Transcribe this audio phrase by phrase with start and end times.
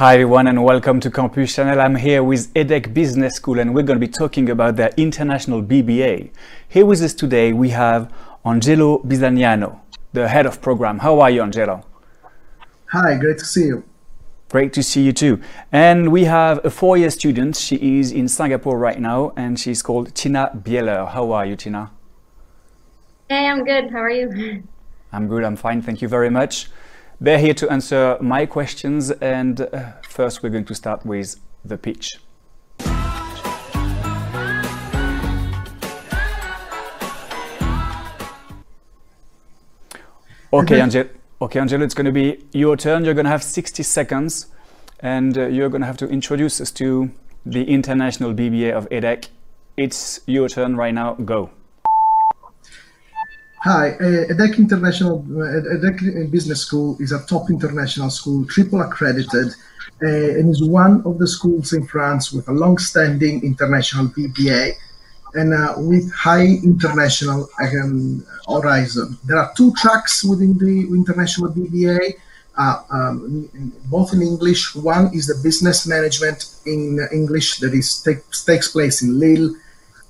[0.00, 1.78] Hi everyone and welcome to Campus Channel.
[1.78, 5.62] I'm here with EDHEC Business School and we're going to be talking about their international
[5.62, 6.30] BBA.
[6.66, 8.10] Here with us today we have
[8.42, 9.78] Angelo Bisagnano,
[10.14, 11.00] the head of program.
[11.00, 11.84] How are you, Angelo?
[12.92, 13.84] Hi, great to see you.
[14.48, 15.38] Great to see you too.
[15.70, 17.56] And we have a four-year student.
[17.56, 21.10] She is in Singapore right now and she's called Tina Bieler.
[21.10, 21.90] How are you, Tina?
[23.28, 23.90] Hey, I'm good.
[23.90, 24.62] How are you?
[25.12, 26.68] I'm good, I'm fine, thank you very much.
[27.22, 31.76] They're here to answer my questions, and uh, first we're going to start with the
[31.76, 32.18] pitch.
[40.50, 41.04] Okay, Angel.
[41.42, 43.04] Okay, Angelo, it's going to be your turn.
[43.04, 44.46] You're going to have 60 seconds,
[45.00, 47.10] and uh, you're going to have to introduce us to
[47.44, 49.28] the International BBA of EDHEC.
[49.76, 51.16] It's your turn right now.
[51.16, 51.50] Go.
[53.62, 59.48] Hi, uh, EDHEC International uh, EDHEC Business School is a top international school, triple accredited,
[60.02, 64.76] uh, and is one of the schools in France with a long-standing international BBA
[65.34, 69.18] and uh, with high international um, horizon.
[69.24, 72.14] There are two tracks within the international BBA,
[72.56, 73.50] uh, um,
[73.90, 74.74] both in English.
[74.74, 79.54] One is the business management in English that is take, takes place in Lille.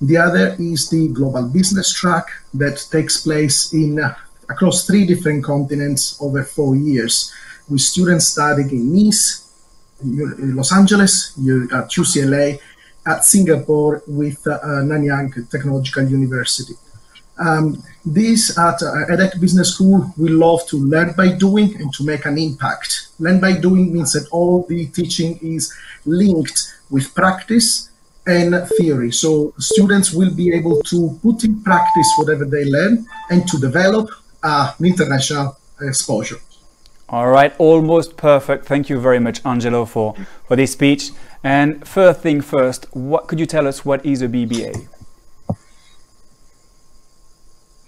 [0.00, 4.00] The other is the global business track that takes place in
[4.48, 7.32] across three different continents over four years,
[7.68, 9.46] with students studying in Nice,
[10.02, 12.58] Los Angeles, at UCLA,
[13.06, 16.74] at Singapore with uh, Nanyang Technological University.
[17.38, 22.24] Um, this at uh, Business School, we love to learn by doing and to make
[22.26, 23.08] an impact.
[23.18, 25.72] Learn by doing means that all the teaching is
[26.04, 27.89] linked with practice
[28.30, 29.10] and theory.
[29.10, 34.08] So students will be able to put in practice whatever they learn and to develop
[34.42, 36.40] uh, an international exposure.
[37.08, 38.66] All right, almost perfect.
[38.66, 40.14] Thank you very much, Angelo, for,
[40.46, 41.10] for this speech.
[41.42, 44.86] And first thing first, what could you tell us what is a BBA?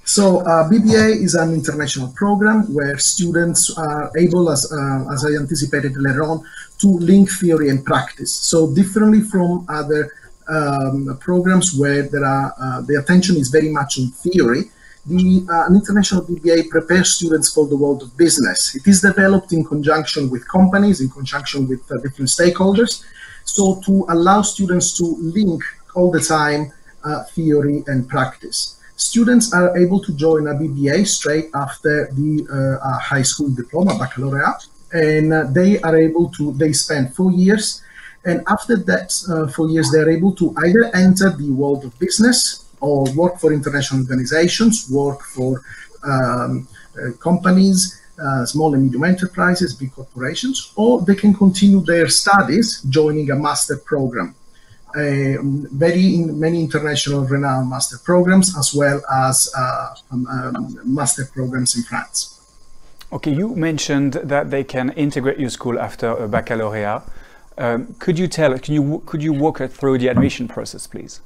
[0.04, 5.40] So uh, BBA is an international program where students are able, as, uh, as I
[5.40, 6.44] anticipated later on,
[6.80, 8.34] to link theory and practice.
[8.34, 10.10] So differently from other
[10.48, 14.70] um, programs where there are, uh, the attention is very much on theory,
[15.04, 18.76] the uh, an international BBA prepares students for the world of business.
[18.76, 23.04] It is developed in conjunction with companies, in conjunction with uh, different stakeholders,
[23.44, 25.62] so to allow students to link
[25.94, 26.72] all the time
[27.04, 28.78] uh, theory and practice.
[28.94, 34.66] Students are able to join a BBA straight after the uh, high school diploma, baccalaureate,
[34.92, 37.82] and uh, they are able to, they spend four years,
[38.24, 42.64] and after that uh, four years, they're able to either enter the world of business
[42.80, 45.62] or work for international organizations, work for
[46.04, 52.08] um, uh, companies, uh, small and medium enterprises, big corporations, or they can continue their
[52.08, 54.34] studies joining a master program.
[54.94, 55.40] Uh,
[55.72, 61.74] very in many international renowned master programs as well as uh, um, um, master programs
[61.74, 62.38] in France.
[63.10, 67.02] Okay, you mentioned that they can integrate your school after a baccalaureate.
[67.58, 68.58] Um, could you tell?
[68.58, 71.20] Can you could you walk us through the admission process, please?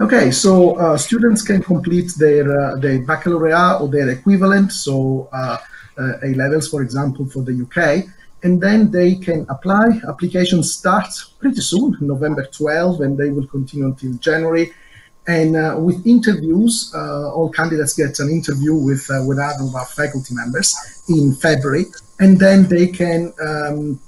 [0.00, 5.58] Okay, so uh, students can complete their uh, their baccalaureate or their equivalent, so uh,
[5.98, 8.04] uh A levels, for example, for the UK,
[8.42, 10.00] and then they can apply.
[10.08, 14.72] Application starts pretty soon, November 12, and they will continue until January.
[15.26, 19.86] And uh, with interviews, uh, all candidates get an interview with with other of our
[19.86, 20.76] faculty members
[21.08, 21.86] in February,
[22.20, 23.32] and then they can.
[23.40, 24.00] Um,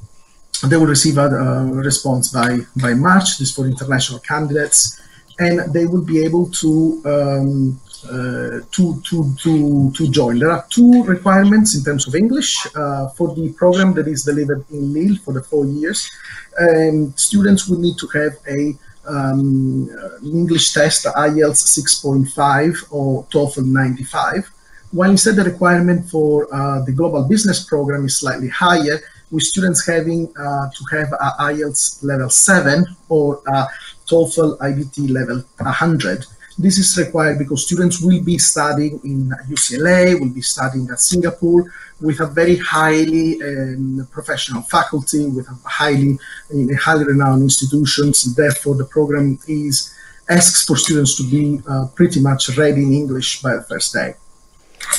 [0.63, 1.29] they will receive a
[1.73, 3.39] response by, by March.
[3.39, 5.01] This for international candidates
[5.39, 10.39] and they will be able to um, uh, to, to, to, to join.
[10.39, 14.65] There are two requirements in terms of English uh, for the program that is delivered
[14.71, 16.09] in Lille for the four years.
[16.57, 18.79] And students will need to have a
[19.09, 19.91] um,
[20.23, 21.65] English test, IELTS
[22.05, 24.51] 6.5 or TOEFL 95.
[24.93, 29.01] While instead the requirement for uh, the global business program is slightly higher,
[29.31, 33.67] with students having uh, to have a IELTS level 7 or a
[34.07, 36.27] TOEFL IBT level 100.
[36.59, 41.71] This is required because students will be studying in UCLA, will be studying at Singapore
[42.01, 46.19] with a very highly um, professional faculty, with a highly,
[46.51, 48.35] in highly renowned institutions.
[48.35, 49.93] Therefore, the program is
[50.29, 54.15] asks for students to be uh, pretty much ready in English by the first day.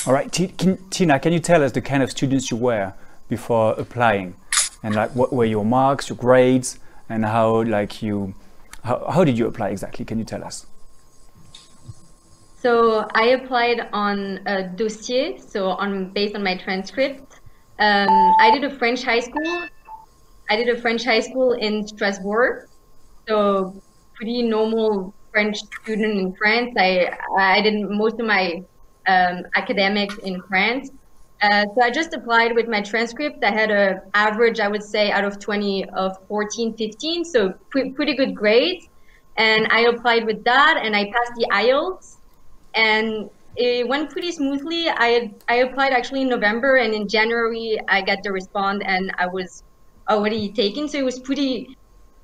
[0.05, 2.93] All right, T can, Tina, can you tell us the kind of students you were
[3.29, 4.35] before applying,
[4.83, 6.79] and like what were your marks, your grades,
[7.09, 8.33] and how like you
[8.83, 10.05] how, how did you apply exactly?
[10.05, 10.65] Can you tell us?
[12.59, 17.39] So I applied on a dossier, so on based on my transcript.
[17.79, 18.09] Um,
[18.39, 19.67] I did a French high school,
[20.49, 22.67] I did a French high school in Strasbourg,
[23.27, 23.81] so
[24.15, 26.73] pretty normal French student in France.
[26.77, 28.63] I I did most of my
[29.07, 30.89] um, academics in France.
[31.41, 33.43] Uh, so I just applied with my transcript.
[33.43, 37.91] I had a average, I would say, out of 20 of 14, 15, so pre-
[37.91, 38.87] pretty good grades.
[39.37, 42.17] And I applied with that, and I passed the IELTS,
[42.73, 44.89] and it went pretty smoothly.
[44.89, 49.27] I I applied actually in November, and in January I got the response, and I
[49.27, 49.63] was
[50.09, 50.87] already taken.
[50.87, 51.76] So it was pretty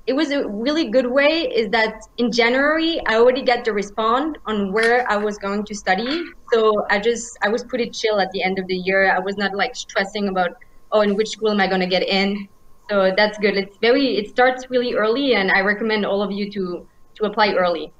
[0.06, 4.36] it was a really good way is that in January I already got the respond
[4.44, 6.24] on where I was going to study.
[6.52, 9.10] So I just I was pretty chill at the end of the year.
[9.10, 10.56] I was not like stressing about
[10.92, 12.48] oh in which school am I going to get in.
[12.90, 13.56] So that's good.
[13.56, 16.86] It's very it starts really early and I recommend all of you to
[17.16, 17.92] to apply early.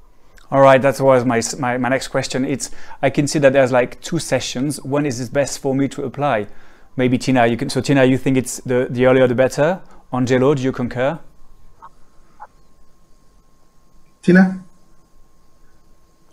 [0.50, 2.44] All right, that was my, my, my next question.
[2.44, 2.70] It's
[3.00, 4.76] I can see that there's like two sessions.
[4.82, 6.48] When is it best for me to apply?
[6.96, 7.70] Maybe Tina, you can.
[7.70, 9.80] So Tina, you think it's the the earlier the better?
[10.12, 11.18] Angelo, do you concur?
[14.24, 14.64] Tina?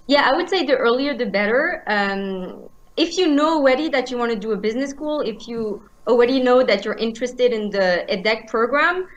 [0.07, 1.83] Yeah, I would say the earlier the better.
[1.87, 5.83] Um, if you know already that you want to do a business school, if you
[6.07, 9.07] already know that you're interested in the EDHEC program,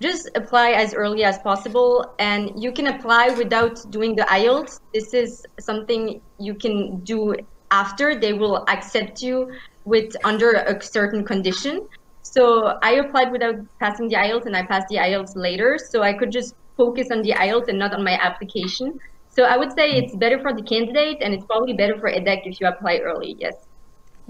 [0.00, 2.14] just apply as early as possible.
[2.18, 4.80] And you can apply without doing the IELTS.
[4.92, 7.36] This is something you can do
[7.70, 8.18] after.
[8.18, 9.52] They will accept you
[9.84, 11.86] with under a certain condition.
[12.22, 15.78] So I applied without passing the IELTS and I passed the IELTS later.
[15.78, 18.98] So I could just focus on the IELTS and not on my application.
[19.34, 22.46] So I would say it's better for the candidate and it's probably better for EDHEC
[22.46, 23.36] if you apply early.
[23.38, 23.54] Yes.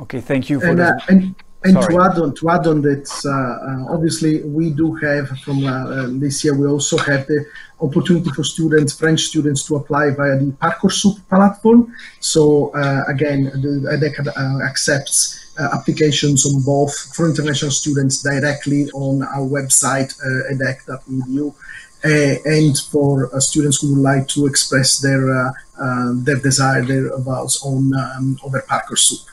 [0.00, 0.88] Okay, thank you for and, this.
[0.88, 4.94] Uh, and, and to add on, to add on that, uh, uh, obviously we do
[4.94, 7.44] have from uh, uh, this year we also have the
[7.80, 11.94] opportunity for students, French students, to apply via the Parcoursup platform.
[12.20, 19.22] So uh, again, the EDHEC accepts uh, applications on both for international students directly on
[19.22, 21.54] our website, uh, edhec.edu,
[22.04, 27.60] and for uh, students who would like to express their uh, their desire, their vows
[27.64, 29.26] on um, over Parcoursup.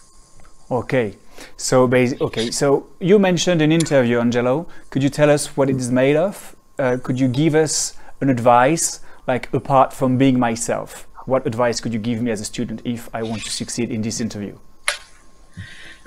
[0.71, 1.17] Okay.
[1.57, 1.89] So,
[2.21, 2.51] okay.
[2.51, 4.67] So you mentioned an interview, Angelo.
[4.89, 6.55] Could you tell us what it is made of?
[6.79, 11.07] Uh, could you give us an advice, like apart from being myself?
[11.25, 14.01] What advice could you give me as a student if I want to succeed in
[14.01, 14.57] this interview?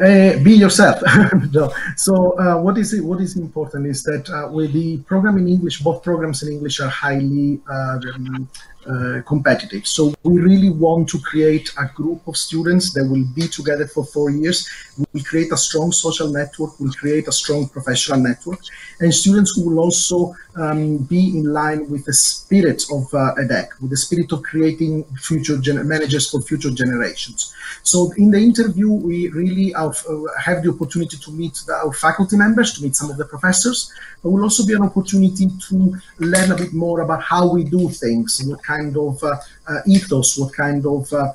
[0.01, 1.01] Uh, be yourself.
[1.53, 1.73] no.
[1.97, 5.47] So uh, what is it, what is important is that uh, with the program in
[5.47, 8.01] English, both programs in English are highly uh,
[8.87, 9.87] uh, competitive.
[9.87, 14.05] So we really want to create a group of students that will be together for
[14.05, 14.69] four years.
[14.99, 16.79] We'll create a strong social network.
[16.79, 18.61] We'll create a strong professional network,
[19.01, 23.69] and students who will also um, be in line with the spirit of uh, EDHEC,
[23.81, 27.53] with the spirit of creating future managers for future generations.
[27.83, 29.93] So in the interview, we really uh,
[30.39, 33.93] have the opportunity to meet the, our faculty members, to meet some of the professors,
[34.23, 37.89] but will also be an opportunity to learn a bit more about how we do
[37.89, 39.37] things, what kind of uh,
[39.69, 41.33] uh, ethos, what kind of uh,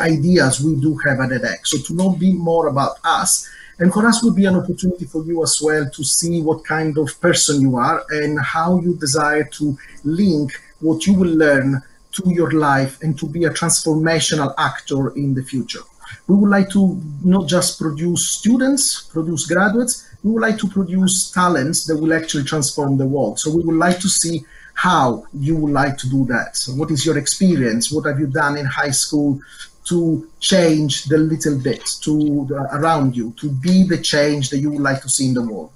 [0.00, 1.66] ideas we do have at EDHEC.
[1.66, 3.48] So to know be more about us
[3.78, 6.98] and for us would be an opportunity for you as well to see what kind
[6.98, 11.80] of person you are and how you desire to link what you will learn
[12.12, 15.82] to your life and to be a transformational actor in the future.
[16.26, 21.30] We would like to not just produce students, produce graduates, we would like to produce
[21.30, 23.38] talents that will actually transform the world.
[23.38, 24.44] So we would like to see
[24.78, 26.56] how you would like to do that.
[26.56, 27.90] So what is your experience?
[27.90, 29.40] What have you done in high school
[29.88, 34.70] to change the little bit to the, around you, to be the change that you
[34.70, 35.72] would like to see in the world.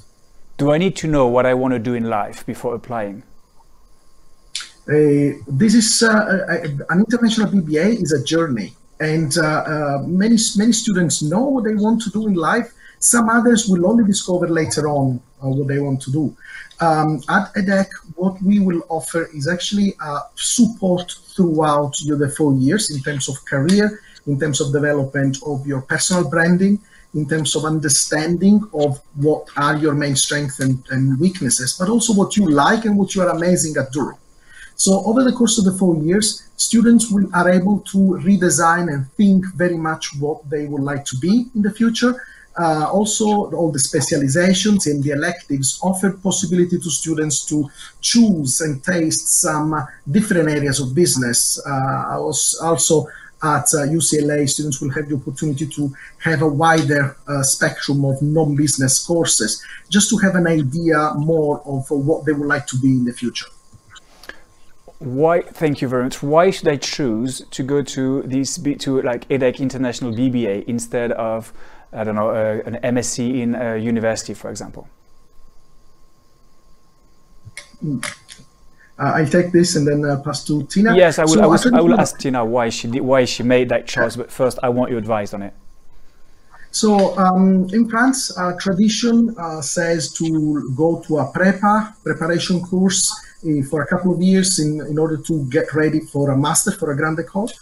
[0.58, 3.22] Do I need to know what I want to do in life before applying?
[4.86, 6.58] Uh, this is uh,
[6.90, 11.74] an international BBA is a journey, and uh, uh, many many students know what they
[11.74, 12.68] want to do in life.
[13.02, 16.36] Some others will only discover later on uh, what they want to do.
[16.80, 19.96] Um, at EDHEC, what we will offer is actually
[20.36, 25.82] support throughout the four years in terms of career, in terms of development of your
[25.82, 26.78] personal branding,
[27.14, 32.12] in terms of understanding of what are your main strengths and, and weaknesses, but also
[32.14, 34.16] what you like and what you are amazing at doing.
[34.76, 39.10] So over the course of the four years, students will, are able to redesign and
[39.12, 42.14] think very much what they would like to be in the future
[42.58, 48.84] uh, also, all the specializations in the electives offer possibility to students to choose and
[48.84, 51.60] taste some different areas of business.
[51.66, 53.06] Uh, also,
[53.42, 58.20] at uh, UCLA, students will have the opportunity to have a wider uh, spectrum of
[58.20, 62.88] non-business courses, just to have an idea more of what they would like to be
[62.88, 63.46] in the future.
[64.98, 65.42] Why?
[65.42, 66.22] Thank you very much.
[66.22, 71.52] Why should I choose to go to this to like EDHEC International BBA instead of
[71.92, 74.88] I don't know, uh, an MSc in a university, for example?
[77.84, 78.00] Uh,
[78.98, 80.94] I'll take this and then uh, pass to Tina.
[80.96, 81.34] Yes, I will.
[81.34, 84.16] So I, will, I will ask Tina why she did, why she made that choice.
[84.16, 85.54] But first, I want your advice on it.
[86.70, 93.12] So um, in France, uh, tradition uh, says to go to a prepa preparation course
[93.44, 96.72] uh, for a couple of years in, in order to get ready for a master
[96.72, 97.52] for a grande école.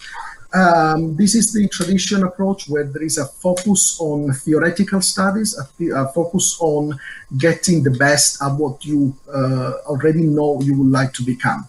[0.52, 5.90] Um, this is the traditional approach where there is a focus on theoretical studies, a,
[5.94, 6.98] a focus on
[7.38, 11.68] getting the best at what you uh, already know you would like to become.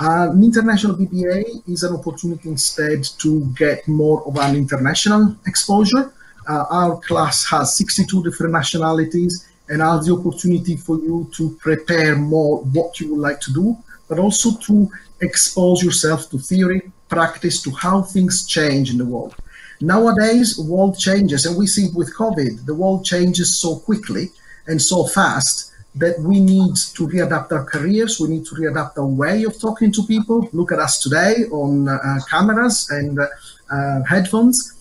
[0.00, 6.12] Uh, an international BBA is an opportunity instead to get more of an international exposure.
[6.48, 12.16] Uh, our class has 62 different nationalities and has the opportunity for you to prepare
[12.16, 13.76] more what you would like to do,
[14.08, 14.88] but also to
[15.20, 19.34] expose yourself to theory, practice, to how things change in the world.
[19.80, 22.64] Nowadays, world changes, and we see it with COVID.
[22.66, 24.30] The world changes so quickly
[24.66, 28.18] and so fast that we need to readapt our careers.
[28.18, 30.48] We need to readapt our way of talking to people.
[30.52, 34.74] Look at us today on uh, cameras and uh, headphones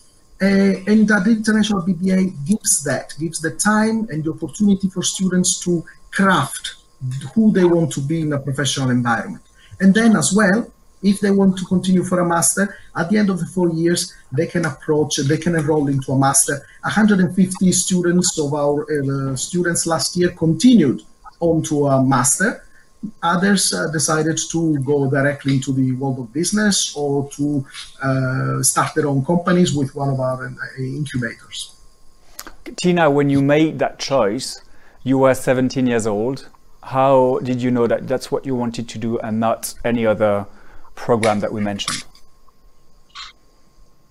[0.44, 5.60] uh, and that international BBA gives that, gives the time and the opportunity for students
[5.60, 6.76] to craft
[7.34, 9.44] who they want to be in a professional environment.
[9.80, 10.70] And then as well,
[11.04, 14.14] if they want to continue for a master, at the end of the four years,
[14.32, 16.66] they can approach, they can enroll into a master.
[16.82, 21.04] 150 students of our uh, students last year continued
[21.40, 22.64] on to a master
[23.22, 27.66] others uh, decided to go directly into the world of business or to
[28.02, 31.76] uh, start their own companies with one of our uh, incubators.
[32.78, 34.62] Tina, when you made that choice,
[35.04, 36.48] you were 17 years old.
[36.82, 40.46] How did you know that that's what you wanted to do and not any other
[40.96, 42.04] program that we mentioned?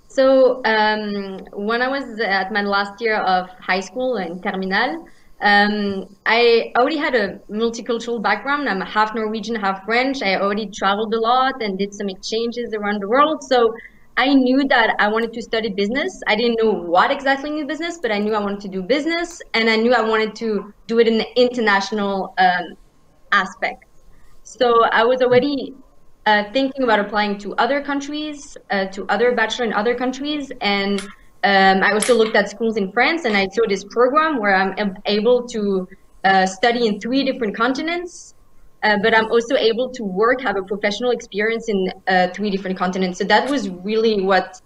[0.08, 5.06] So um, when I was at my last year of high school in Terminale,
[5.40, 8.68] um, I already had a multicultural background.
[8.68, 10.22] I'm half Norwegian, half French.
[10.22, 13.42] I already traveled a lot and did some exchanges around the world.
[13.42, 13.74] So
[14.16, 16.20] I knew that I wanted to study business.
[16.28, 19.40] I didn't know what exactly in business, but I knew I wanted to do business
[19.54, 22.76] and I knew I wanted to do it in the international um,
[23.32, 23.84] aspect.
[24.42, 25.74] So I was already
[26.26, 31.00] uh, thinking about applying to other countries, uh, to other bachelor in other countries, and
[31.44, 34.96] um, I also looked at schools in France and I saw this program where I'm
[35.06, 35.88] able to
[36.22, 38.34] uh, study in three different continents,
[38.84, 42.78] uh, but I'm also able to work, have a professional experience in uh, three different
[42.78, 43.18] continents.
[43.18, 44.60] So that was really what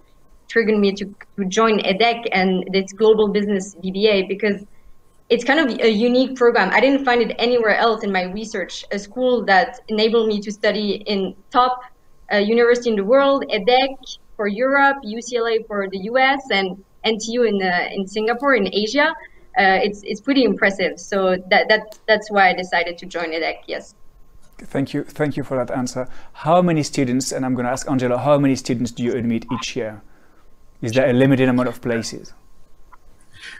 [0.48, 1.06] triggered me to,
[1.38, 4.62] to join EDHEC and this global business BBA because
[5.28, 6.71] it's kind of a unique program.
[6.73, 10.52] I didn't find it anywhere else in my research, a school that enabled me to
[10.52, 11.80] study in top
[12.33, 17.62] uh, university in the world, EDHEC, for Europe, UCLA for the US, and NTU in
[17.62, 19.14] uh, in Singapore in Asia.
[19.59, 21.00] Uh, it's it's pretty impressive.
[21.00, 23.59] So that that that's why I decided to join EDHEC.
[23.66, 23.95] Yes.
[24.59, 26.09] Thank you, thank you for that answer.
[26.33, 27.30] How many students?
[27.30, 28.16] And I'm going to ask Angela.
[28.16, 30.02] How many students do you admit each year?
[30.80, 32.33] Is there a limited amount of places?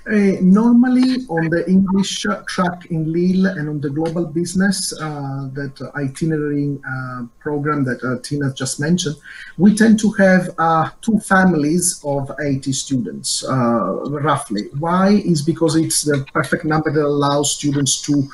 [0.09, 5.75] Uh, normally on the English track in Lille and on the global business, uh, that
[5.97, 9.17] itinerary uh, program that uh, Tina just mentioned,
[9.59, 14.69] we tend to have uh, two families of 80 students, uh, roughly.
[14.79, 15.23] Why?
[15.25, 18.29] Is because it's the perfect number that allows students to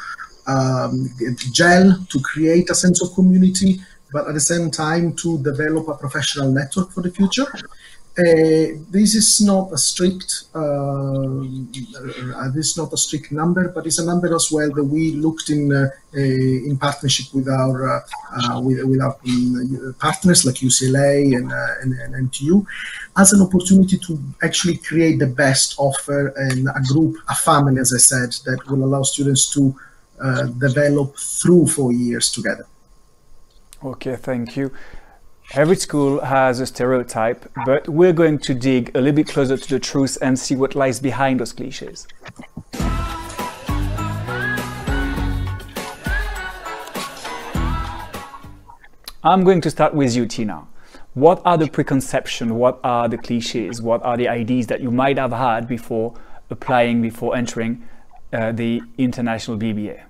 [0.46, 1.08] um,
[1.52, 3.80] gel, to create a sense of community,
[4.12, 7.46] but at the same time to develop a professional network for the future.
[8.18, 13.86] Uh, this is not a strict uh, uh, this is not a strict number, but
[13.86, 18.60] it's a number as well that we looked in uh, in partnership with our uh,
[18.60, 19.16] with, with our
[19.98, 21.50] partners like UCLA and,
[21.80, 22.66] and, and NTU
[23.16, 27.94] as an opportunity to actually create the best offer and a group, a family, as
[27.94, 29.74] I said, that will allow students to
[30.58, 32.66] develop through four years together.
[33.82, 34.70] Okay, thank you.
[35.54, 39.68] Every school has a stereotype, but we're going to dig a little bit closer to
[39.68, 42.08] the truth and see what lies behind those cliches.
[49.22, 50.66] I'm going to start with you, Tina.
[51.12, 52.50] What are the preconceptions?
[52.50, 53.82] What are the cliches?
[53.82, 56.14] What are the ideas that you might have had before
[56.48, 57.86] applying, before entering
[58.32, 60.04] uh, the international BBA?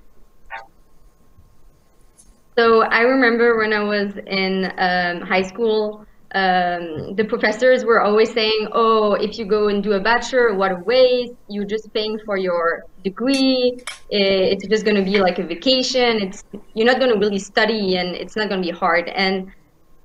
[2.56, 8.32] So I remember when I was in um, high school, um, the professors were always
[8.32, 11.34] saying, "Oh, if you go and do a bachelor, what a waste!
[11.48, 13.78] You're just paying for your degree.
[14.10, 16.22] It's just going to be like a vacation.
[16.22, 16.44] It's
[16.74, 19.52] you're not going to really study, and it's not going to be hard." And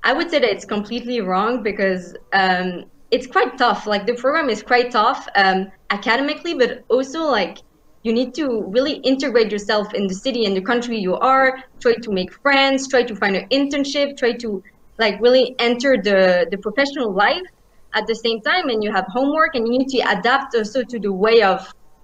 [0.04, 3.88] I would say that it's completely wrong because um, it's quite tough.
[3.88, 7.60] Like the program is quite tough um, academically, but also like
[8.08, 11.58] you need to really integrate yourself in the city and the country you are.
[11.82, 12.88] Try to make friends.
[12.88, 14.18] Try to find an internship.
[14.18, 14.64] Try to
[14.98, 17.48] like really enter the the professional life
[17.94, 18.70] at the same time.
[18.70, 21.60] And you have homework, and you need to adapt also to the way of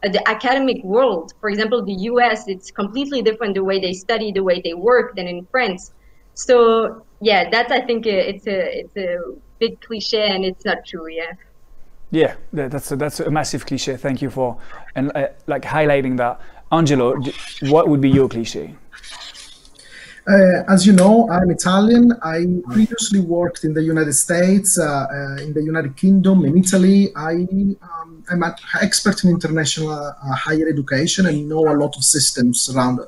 [0.05, 1.31] uh, the academic world.
[1.39, 2.43] For example, the U.S.
[2.47, 5.89] it's completely different the way they study, the way they work than in France.
[6.33, 9.09] So yeah, that's I think it's a it's a
[9.59, 11.07] big cliche and it's not true.
[11.09, 11.31] Yeah.
[12.13, 13.97] Yeah, that's a, that's a massive cliche.
[13.97, 14.57] Thank you for
[14.93, 16.39] and uh, like highlighting that.
[16.71, 17.19] Angelo,
[17.63, 18.75] what would be your cliche?
[20.27, 22.13] Uh, as you know, I'm Italian.
[22.21, 27.11] I previously worked in the United States, uh, uh, in the United Kingdom, in Italy.
[27.15, 27.47] I
[27.81, 32.69] um, am an expert in international uh, higher education and know a lot of systems
[32.73, 32.99] around.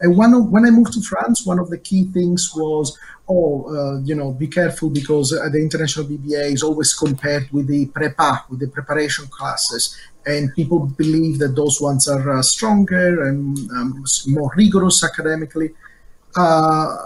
[0.00, 3.64] And one of, when I moved to France, one of the key things was, oh,
[3.68, 7.86] uh, you know, be careful because uh, the international BBA is always compared with the
[7.86, 9.96] prepa, with the preparation classes.
[10.26, 15.70] And people believe that those ones are uh, stronger and um, more rigorous academically.
[16.34, 16.96] Uh,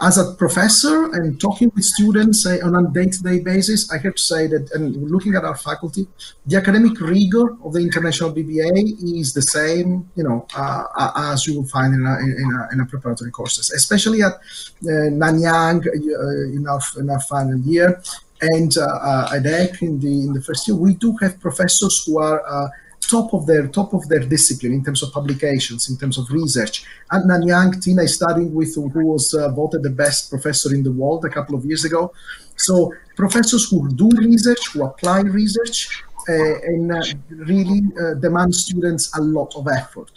[0.00, 4.22] as a professor and talking with students uh, on a day-to-day basis, I have to
[4.22, 6.06] say that, and looking at our faculty,
[6.46, 11.56] the academic rigor of the international BBA is the same, you know, uh, as you
[11.56, 16.56] will find in a, in a, in a preparatory courses, especially at uh, Nanyang uh,
[16.56, 18.02] in our in our final year,
[18.40, 22.18] and uh, at EDHEC in the in the first year, we do have professors who
[22.18, 22.70] are
[23.08, 26.84] top of their top of their discipline in terms of publications, in terms of research.
[27.12, 30.92] At Nanyang, Tina is studying with who was uh, voted the best professor in the
[30.92, 32.12] world a couple of years ago.
[32.56, 39.14] So professors who do research, who apply research, uh, and uh, really uh, demand students
[39.16, 40.10] a lot of effort.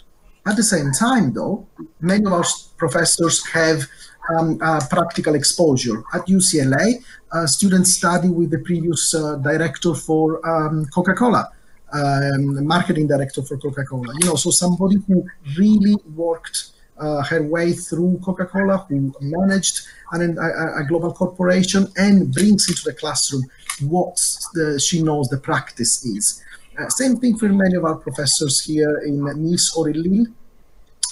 [0.46, 1.66] At the same time, though,
[2.00, 2.44] many of our
[2.78, 3.86] professors have
[4.30, 6.02] um, uh, practical exposure.
[6.14, 7.02] At UCLA,
[7.32, 11.50] uh, students study with the previous uh, director for um, Coca-Cola
[11.92, 14.12] um, marketing director for Coca-Cola.
[14.20, 20.36] You know, so somebody who really worked uh, her way through Coca-Cola, who managed an,
[20.38, 23.44] a, a, global corporation and brings into the classroom
[23.82, 24.16] what
[24.54, 26.42] the, she knows the practice is.
[26.78, 30.26] Uh, same thing for many of our professors here in Nice or in Lille.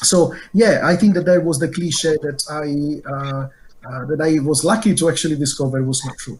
[0.02, 3.48] So yeah, I think that that was the cliche that I uh,
[3.88, 6.38] uh that I was lucky to actually discover was not true.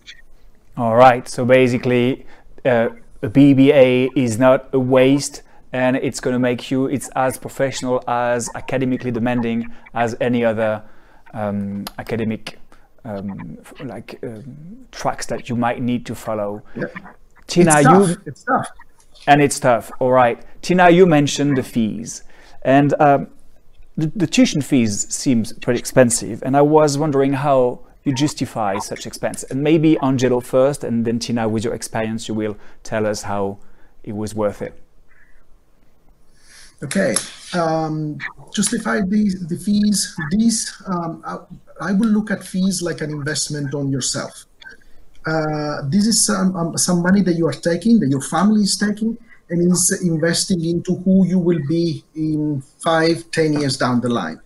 [0.76, 1.26] All right.
[1.26, 2.26] So basically,
[2.64, 2.90] uh,
[3.26, 8.02] a BBA is not a waste and it's going to make you it's as professional
[8.06, 10.82] as academically demanding as any other
[11.34, 12.58] um, academic
[13.04, 16.62] um, like um, tracks that you might need to follow.
[16.76, 16.84] Yeah.
[17.48, 18.68] Tina, it's you it's tough.
[19.26, 19.90] and it's tough.
[19.98, 22.24] All right, Tina, you mentioned the fees,
[22.62, 23.28] and um,
[23.96, 29.06] the, the tuition fees seems pretty expensive, and I was wondering how you justify such
[29.06, 29.42] expense?
[29.42, 33.58] And maybe Angelo first, and then Tina, with your experience, you will tell us how
[34.02, 34.80] it was worth it.
[36.82, 37.14] Okay,
[37.54, 38.18] um,
[38.54, 40.14] justify the, the fees.
[40.30, 44.44] These, um, I, I, will look at fees like an investment on yourself.
[45.24, 48.76] Uh, this is some, um, some money that you are taking, that your family is
[48.76, 49.16] taking,
[49.48, 54.38] and is investing into who you will be in five, ten years down the line.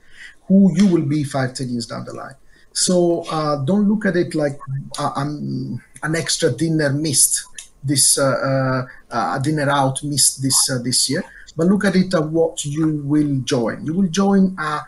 [0.46, 2.34] Who you will be five, ten years down the line.
[2.72, 4.58] So uh, don't look at it like
[4.98, 7.44] uh, um, an extra dinner missed
[7.82, 11.24] this uh, uh, a dinner out missed this this year,
[11.56, 13.84] but look at it at what you will join.
[13.86, 14.82] You will join an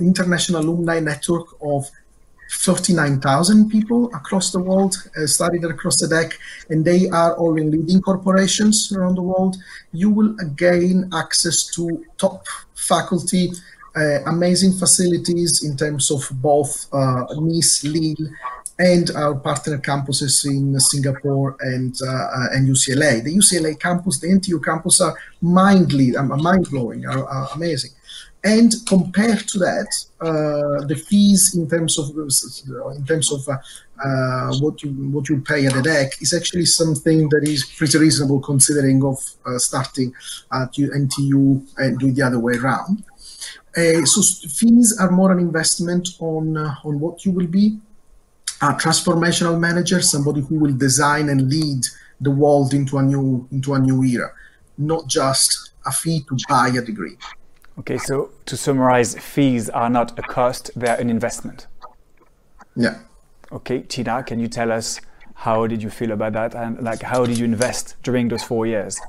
[0.00, 1.90] international alumni network of
[2.50, 6.34] 39,000 people across the world uh, studied across EDHEC,
[6.70, 9.56] and they are all in leading corporations around the world.
[9.92, 13.52] You will gain access to top faculty
[13.96, 18.28] uh, amazing facilities in terms of both uh, Nice, Lille,
[18.78, 23.22] and our partner campuses in Singapore and uh, and UCLA.
[23.22, 27.92] The UCLA campus, the NTU campus are mind mind blowing, are, are, amazing.
[28.42, 29.88] And compared to that,
[30.20, 32.10] uh, the fees in terms of
[32.96, 33.56] in terms of uh,
[34.04, 38.40] uh, what you what you pay at EDHEC is actually something that is pretty reasonable
[38.40, 39.18] considering of
[39.58, 40.12] starting
[40.52, 43.04] at NTU and doing the other way around.
[43.76, 47.78] Uh, so fees are more an investment on uh, on what you will be
[48.62, 51.84] a transformational manager, somebody who will design and lead
[52.20, 54.32] the world into a new into a new era,
[54.78, 57.16] not just a fee to buy a degree.
[57.78, 61.66] Okay, so to summarize, fees are not a cost; they're an investment.
[62.76, 62.98] Yeah.
[63.52, 65.00] Okay, Tina, can you tell us
[65.34, 68.66] how did you feel about that, and like how did you invest during those four
[68.66, 69.00] years?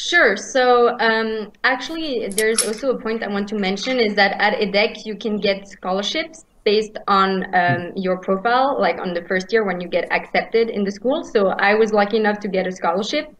[0.00, 0.34] Sure.
[0.34, 5.04] So um, actually, there's also a point I want to mention is that at EDHEC
[5.04, 9.78] you can get scholarships based on um, your profile, like on the first year when
[9.78, 11.22] you get accepted in the school.
[11.22, 13.36] So I was lucky enough to get a scholarship.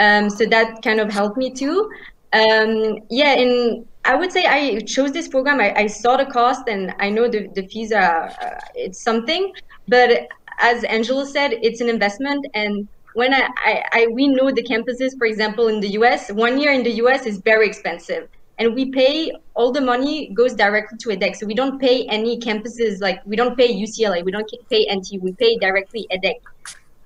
[0.00, 1.88] Um, so that kind of helped me too.
[2.32, 5.60] Um, yeah, and I would say I chose this program.
[5.60, 9.52] I, I saw the cost, and I know the, the fees are uh, it's something.
[9.86, 10.26] But
[10.58, 15.16] as Angela said, it's an investment, and when I, I, I we know the campuses,
[15.18, 17.26] for example, in the U.S., one year in the U.S.
[17.26, 21.36] is very expensive and we pay all the money goes directly to EDHEC.
[21.36, 25.20] So we don't pay any campuses like we don't pay UCLA, we don't pay NT,
[25.20, 26.36] we pay directly EDHEC.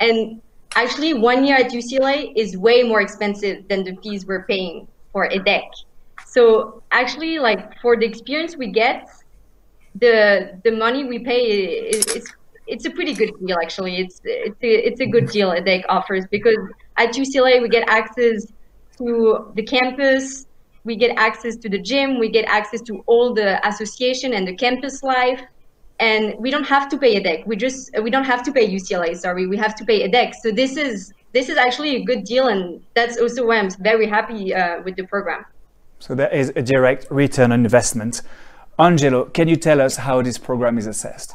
[0.01, 0.43] And
[0.75, 5.29] actually, one year at UCLA is way more expensive than the fees we're paying for
[5.29, 5.69] EDHEC.
[6.27, 9.09] So actually, like for the experience we get,
[9.95, 11.43] the the money we pay
[11.89, 12.27] is, is
[12.67, 13.99] it's a pretty good deal actually.
[13.99, 16.59] It's it's a, it's a good deal EDHEC offers because
[16.97, 18.47] at UCLA we get access
[18.99, 20.47] to the campus
[20.87, 24.55] we get access to the gym, we get access to all the association and the
[24.55, 25.43] campus life,
[25.99, 27.47] and we don't have to pay EDHEC.
[27.47, 29.17] We just we don't have to pay UCLA.
[29.17, 30.35] Sorry, we have to pay EDHEC.
[30.43, 34.07] So this is this is actually a good deal, and that's also why I'm very
[34.07, 35.45] happy uh, with the program.
[35.99, 38.23] So there is a direct return on investment.
[38.79, 41.35] Angelo, can you tell us how this program is assessed?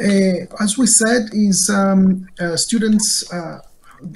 [0.00, 3.60] Uh, as we said, is um, uh, students uh,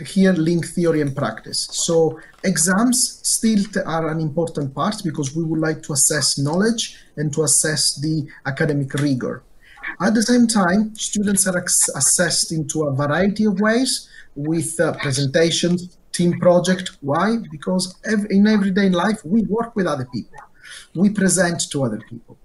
[0.07, 1.69] here link theory and practice.
[1.73, 7.31] So exams still are an important part because we would like to assess knowledge and
[7.35, 9.43] to assess the academic rigor.
[10.01, 15.99] At the same time, students are assessed into a variety of ways with uh, presentations,
[16.13, 16.97] team project.
[17.03, 17.37] Why?
[17.51, 17.95] Because
[18.31, 20.39] in everyday life, we work with other people.
[20.95, 22.39] We present to other people.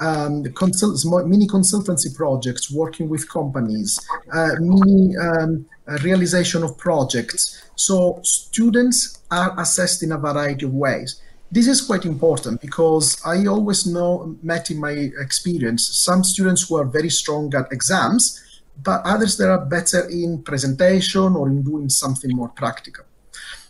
[0.00, 3.98] Um, consult, mini consultancy projects, working with companies,
[4.32, 5.66] uh, mini um,
[6.02, 7.62] realization of projects.
[7.76, 11.20] So students are assessed in a variety of ways.
[11.50, 16.76] This is quite important because I always know, met in my experience, some students who
[16.76, 18.42] are very strong at exams,
[18.82, 23.04] but others that are better in presentation or in doing something more practical.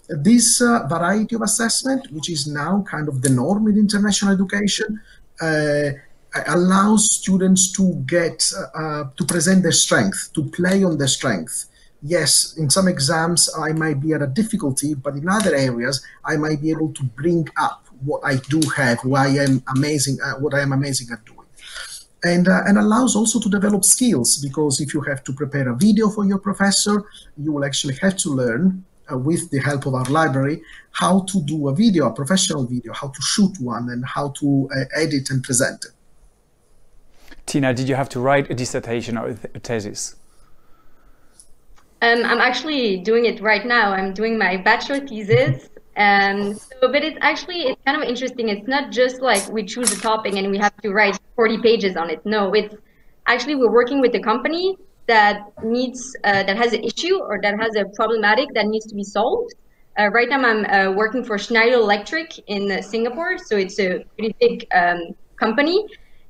[0.08, 5.00] This uh, variety of assessment, which is now kind of the norm in international education,
[5.40, 5.90] uh,
[6.46, 11.66] allows students to get uh, to present their strength, to play on their strength,
[12.02, 16.36] yes, in some exams I might be at a difficulty, but in other areas I
[16.36, 20.34] might be able to bring up what I do have, what I am amazing, uh,
[20.34, 21.40] what I am amazing at doing.
[22.24, 25.76] And, uh, and allows also to develop skills because if you have to prepare a
[25.76, 27.04] video for your professor,
[27.36, 31.42] you will actually have to learn uh, with the help of our library how to
[31.42, 35.30] do a video, a professional video, how to shoot one, and how to uh, edit
[35.30, 35.95] and present it.
[37.46, 40.16] Tina, did you have to write a dissertation or a thesis?
[42.02, 43.92] Um, I'm actually doing it right now.
[43.92, 45.70] I'm doing my bachelor thesis.
[45.96, 48.50] Um, so, but it's actually, it's kind of interesting.
[48.50, 51.96] It's not just like we choose a topic and we have to write 40 pages
[51.96, 52.24] on it.
[52.26, 52.74] No, it's
[53.26, 57.58] actually, we're working with a company that needs, uh, that has an issue or that
[57.58, 59.54] has a problematic that needs to be solved.
[59.98, 63.38] Uh, right now, I'm uh, working for Schneider Electric in Singapore.
[63.38, 65.86] So it's a pretty big um, company.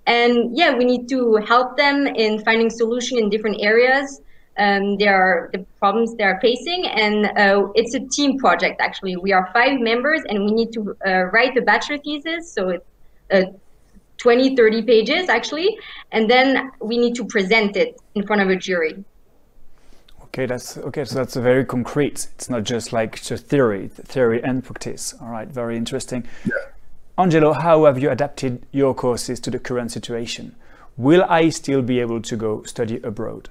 [0.07, 4.21] And yeah, we need to help them in finding solution in different areas
[4.59, 8.81] um, there are the problems they are facing, and uh, it's a team project.
[8.81, 12.51] Actually, we are five members, and we need to uh, write a bachelor thesis.
[12.51, 12.87] So it's
[13.31, 13.53] uh,
[14.19, 15.77] 20, 30 pages actually,
[16.11, 19.05] and then we need to present it in front of a jury.
[20.25, 21.05] Okay, that's okay.
[21.05, 22.29] So that's a very concrete.
[22.35, 25.14] It's not just like just theory, theory and practice.
[25.21, 26.27] All right, very interesting.
[26.47, 26.53] Yeah.
[27.18, 30.55] Angelo, how have you adapted your courses to the current situation?
[30.98, 33.48] Will I still be able to go study abroad?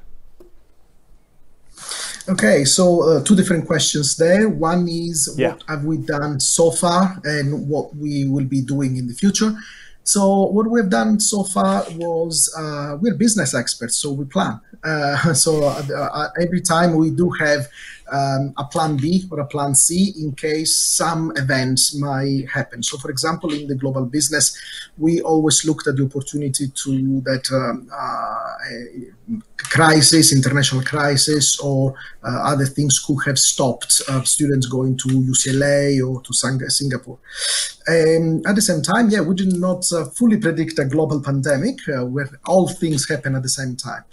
[2.30, 4.50] Okay, so uh, two different questions there.
[4.50, 5.54] One is yeah.
[5.54, 9.56] what have we done so far and what we will be doing in the future.
[10.04, 14.62] So what we've done so far was uh, we're business experts, so we plan.
[14.84, 17.68] Uh, so uh, uh, every time we do have
[18.12, 22.84] um, a plan B or a plan C in case some events might happen.
[22.84, 24.58] So, for example, in the global business,
[24.98, 32.42] we always looked at the opportunity to that um, uh, crisis, international crisis, or uh,
[32.44, 37.18] other things could have stopped uh, students going to UCLA or to Singapore.
[37.88, 41.78] Um, at the same time, yeah, we did not uh, fully predict a global pandemic
[41.90, 44.04] uh, where all things happen at the same time.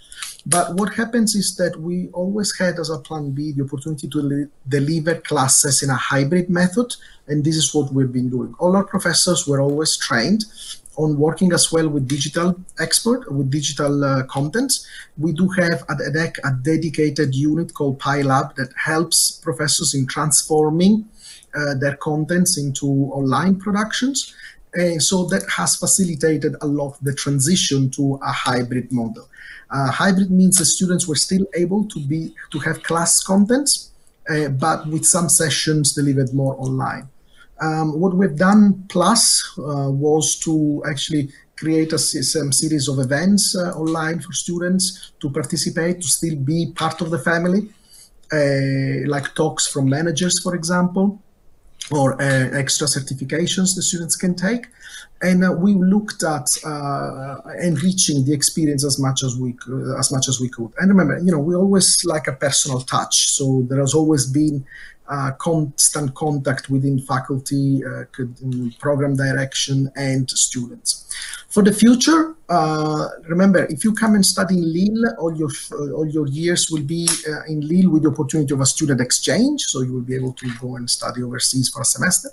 [0.45, 4.49] But what happens is that we always had as a plan B the opportunity to
[4.67, 6.95] deliver classes in a hybrid method,
[7.27, 8.53] and this is what we've been doing.
[8.59, 10.43] All our professors were always trained
[10.97, 14.73] on working as well with digital expert, with digital uh, content.
[15.17, 21.07] We do have at EDHEC a dedicated unit called PyLab that helps professors in transforming
[21.55, 24.35] uh, their contents into online productions.
[24.73, 29.29] And so that has facilitated a lot the transition to a hybrid model.
[29.73, 33.91] Uh, hybrid means the students were still able to be to have class contents,
[34.29, 37.09] uh, but with some sessions delivered more online.
[37.59, 39.23] Um, what we've done plus
[39.57, 45.29] uh, was to actually create a some series of events uh, online for students to
[45.29, 47.69] participate, to still be part of the family,
[48.31, 51.21] uh, like talks from managers, for example,
[51.91, 54.67] or uh, extra certifications the students can take.
[55.23, 60.11] And uh, we looked at uh, enriching the experience as much as we could, as
[60.11, 60.71] much as we could.
[60.79, 64.65] And remember, you know, we always like a personal touch, so there has always been
[65.07, 68.03] uh, constant contact within faculty, uh,
[68.79, 71.09] program direction, and students.
[71.49, 75.49] For the future, uh, remember, if you come and study in Lille, all your
[75.93, 79.61] all your years will be uh, in Lille with the opportunity of a student exchange,
[79.61, 82.29] so you will be able to go and study overseas for a semester.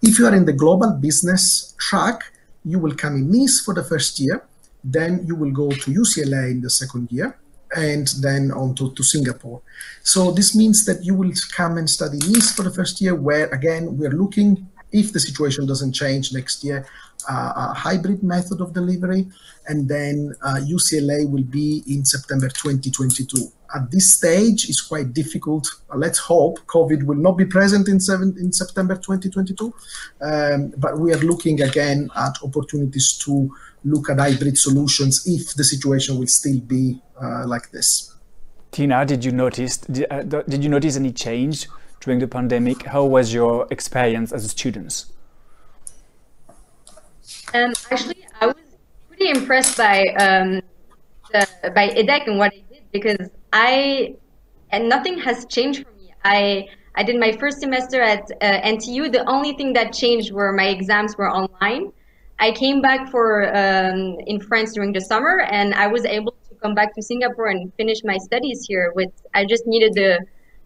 [0.00, 2.32] If you are in the global business track,
[2.64, 4.44] you will come in Nice for the first year,
[4.84, 7.36] then you will go to UCLA in the second year,
[7.74, 9.60] and then on to, to Singapore.
[10.02, 13.48] So this means that you will come and study Nice for the first year, where
[13.48, 16.86] again, we're looking, if the situation doesn't change next year,
[17.28, 19.26] a hybrid method of delivery.
[19.66, 23.52] And then uh, UCLA will be in September 2022.
[23.74, 25.68] At this stage, it's quite difficult.
[25.94, 29.74] let's hope COVID will not be present in, seven, in September 2022.
[30.22, 35.64] Um, but we are looking again at opportunities to look at hybrid solutions if the
[35.64, 38.14] situation will still be uh, like this.
[38.70, 41.68] Tina, did you notice did, uh, did you notice any change
[42.00, 42.84] during the pandemic?
[42.84, 45.06] How was your experience as a student?
[47.54, 48.56] Um, actually, I was
[49.08, 50.60] pretty impressed by um,
[51.32, 54.14] the, by EDHEC and what I did because I
[54.70, 56.12] and nothing has changed for me.
[56.24, 59.12] I I did my first semester at uh, NTU.
[59.12, 61.92] The only thing that changed were my exams were online.
[62.40, 66.54] I came back for um, in France during the summer, and I was able to
[66.62, 68.92] come back to Singapore and finish my studies here.
[68.94, 70.20] With I just needed the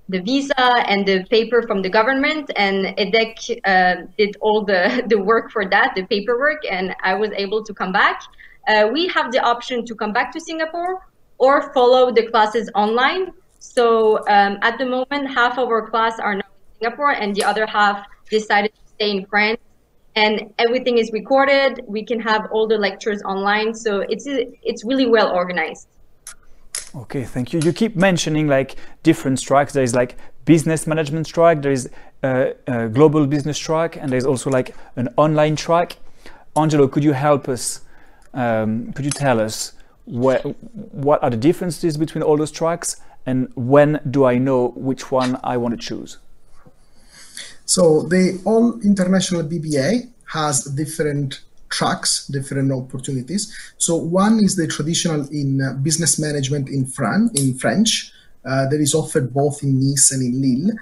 [0.09, 5.19] the visa and the paper from the government, and EDHEC uh, did all the the
[5.19, 8.23] work for that, the paperwork, and I was able to come back.
[8.69, 11.07] Uh, we have the option to come back to Singapore
[11.39, 13.33] or follow the classes online.
[13.59, 17.45] So um, at the moment, half of our class are now in Singapore, and the
[17.45, 19.61] other half decided to stay in France
[20.15, 21.81] and everything is recorded.
[21.87, 25.89] We can have all the lectures online, so it's it's really well organized.
[26.95, 27.61] Okay, thank you.
[27.61, 29.73] You keep mentioning like different tracks.
[29.73, 31.89] There is like business management track, there is
[32.23, 35.97] a, a global business track, and there's also like an online track.
[36.57, 37.81] Angelo, could you help us?
[38.35, 39.73] Um, could you tell us
[40.05, 40.43] what
[40.93, 45.39] what are the differences between all those tracks, and when do I know which one
[45.43, 46.19] I want to choose?
[47.65, 51.41] So the all international BBA has different
[51.73, 53.43] tracks, different opportunities.
[53.79, 58.13] So one is the traditional in uh, business management in Fran in French
[58.45, 60.73] uh, that is offered both in Nice and in Lille,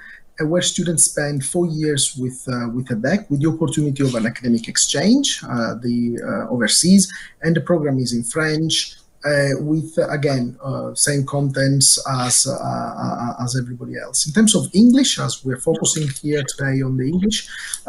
[0.41, 4.27] uh, where students spend four years with uh, with EDHEC with the opportunity of an
[4.27, 8.97] academic exchange, uh, the uh, overseas, and the program is in French,
[9.61, 12.47] with uh, again uh, same contents as
[13.43, 14.27] as everybody else.
[14.27, 17.49] In terms of English, as we're focusing here today on the English,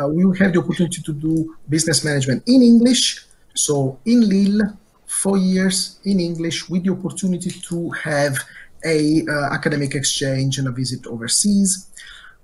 [0.09, 3.25] we will have the opportunity to do business management in English.
[3.53, 8.37] So in Lille, four years in English with the opportunity to have
[8.85, 11.87] a uh, academic exchange and a visit overseas,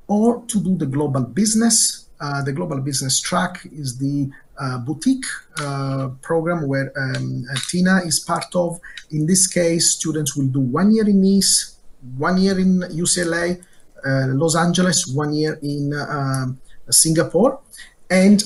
[0.08, 2.06] or to do the global business.
[2.20, 5.26] Uh, the global business track is the uh, boutique
[5.60, 8.80] uh, program where um, uh, Tina is part of.
[9.12, 11.78] In this case, students will do one year in Nice,
[12.18, 13.62] one year in UCLA,
[14.06, 17.60] uh, Los Angeles, one year in um, Singapore.
[18.10, 18.42] And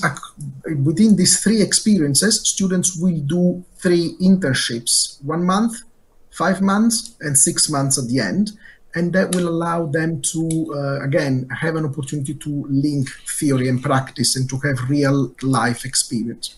[0.84, 5.82] within these three experiences, students will do three internships one month,
[6.30, 8.52] five months, and six months at the end
[8.94, 13.82] and that will allow them to uh, again have an opportunity to link theory and
[13.82, 16.56] practice and to have real life experience.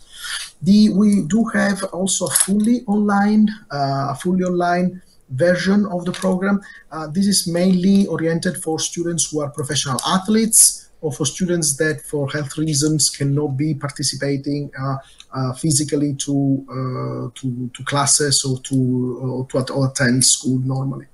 [0.62, 6.12] The we do have also a fully online uh, a fully online version of the
[6.12, 6.60] program.
[6.90, 12.00] Uh, this is mainly oriented for students who are professional athletes or for students that
[12.00, 14.96] for health reasons cannot be participating uh,
[15.34, 21.06] uh, physically to, uh, to to classes or to or to attend school normally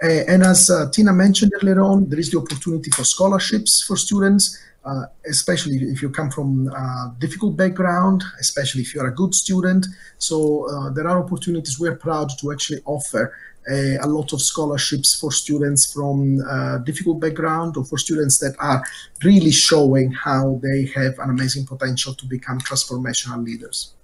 [0.00, 4.58] and as uh, Tina mentioned earlier on, there is the opportunity for scholarships for students,
[4.84, 9.86] uh, especially if you come from a difficult background, especially if you're a good student.
[10.18, 11.78] So uh, there are opportunities.
[11.78, 13.34] We're proud to actually offer
[13.70, 18.54] a, a lot of scholarships for students from uh, difficult background or for students that
[18.58, 18.82] are
[19.24, 23.94] really showing how they have an amazing potential to become transformational leaders.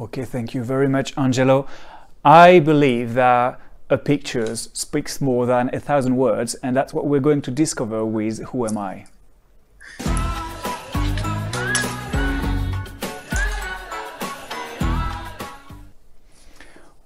[0.00, 1.66] Okay, thank you very much, Angelo.
[2.24, 3.60] I believe that
[3.92, 8.06] a picture speaks more than a thousand words, and that's what we're going to discover
[8.06, 9.04] with Who Am I?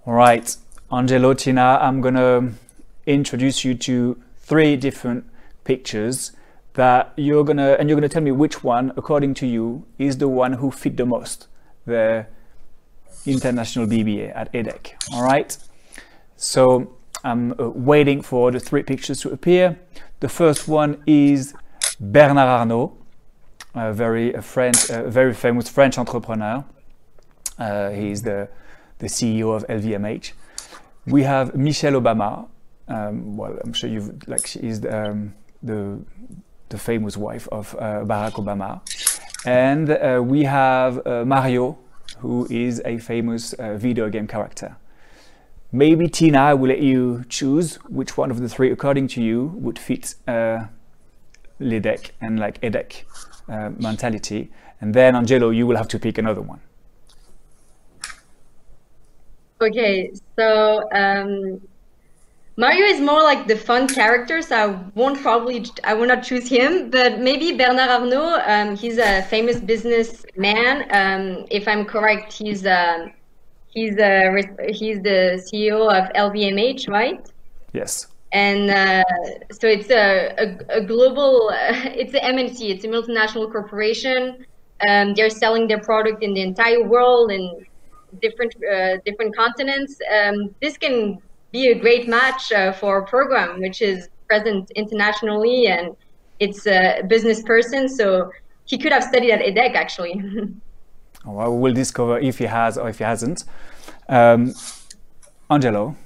[0.07, 0.57] All right,
[0.93, 2.53] Angelo, Tina, I'm going to
[3.05, 5.25] introduce you to three different
[5.65, 6.31] pictures
[6.75, 9.85] that you're going to, and you're going to tell me which one, according to you,
[9.99, 11.49] is the one who fit the most
[11.85, 12.27] the
[13.27, 14.93] international BBA at EDHEC.
[15.13, 15.57] All right,
[16.37, 19.79] so I'm uh, waiting for the three pictures to appear.
[20.21, 21.55] The first one is
[21.99, 22.97] Bernard Arnault,
[23.75, 26.65] a very a French, a very famous French entrepreneur.
[27.59, 28.49] Uh, he's the
[28.99, 30.33] the CEO of LVMH.
[31.07, 32.49] We have Michelle Obama.
[32.89, 35.99] Um, well, I'm sure you've like she is um, the
[36.69, 38.81] the famous wife of uh, Barack Obama,
[39.47, 41.79] and uh, we have uh, Mario,
[42.19, 44.77] who is a famous uh, video game character.
[45.77, 49.53] Maybe Tina, I will let you choose which one of the three, according to you,
[49.57, 50.69] would fit uh,
[51.61, 53.03] L'EDHEC and like EDHEC
[53.51, 56.61] uh, mentality, and then Angelo, you will have to pick another one.
[59.61, 61.61] Okay, so um,
[62.57, 66.49] Mario is more like the fun character, so I won't probably, I will not choose
[66.49, 70.87] him, but maybe Bernard Arnault, um, he's a famous businessman.
[70.91, 73.09] Um, if I'm correct, he's, uh,
[73.77, 74.43] he's, uh,
[74.81, 77.21] he's the CEO of LVMH, right?
[77.73, 78.09] Yes.
[78.33, 79.05] And uh,
[79.59, 81.51] so it's a, a, a global,
[82.03, 84.45] it's an MNC, it's a multinational corporation.
[84.89, 87.67] Um, they're selling their product in the entire world in
[88.21, 91.19] different uh, different continents, um, this can
[91.53, 95.97] be a great match uh, for a program which is present internationally and
[96.41, 97.89] it's a business person.
[97.89, 98.31] So
[98.65, 100.23] he could have studied at EDHEC actually.
[101.27, 103.45] well, we'll discover if he has or if he hasn't.
[104.09, 104.55] Um,
[105.51, 105.97] Angelo.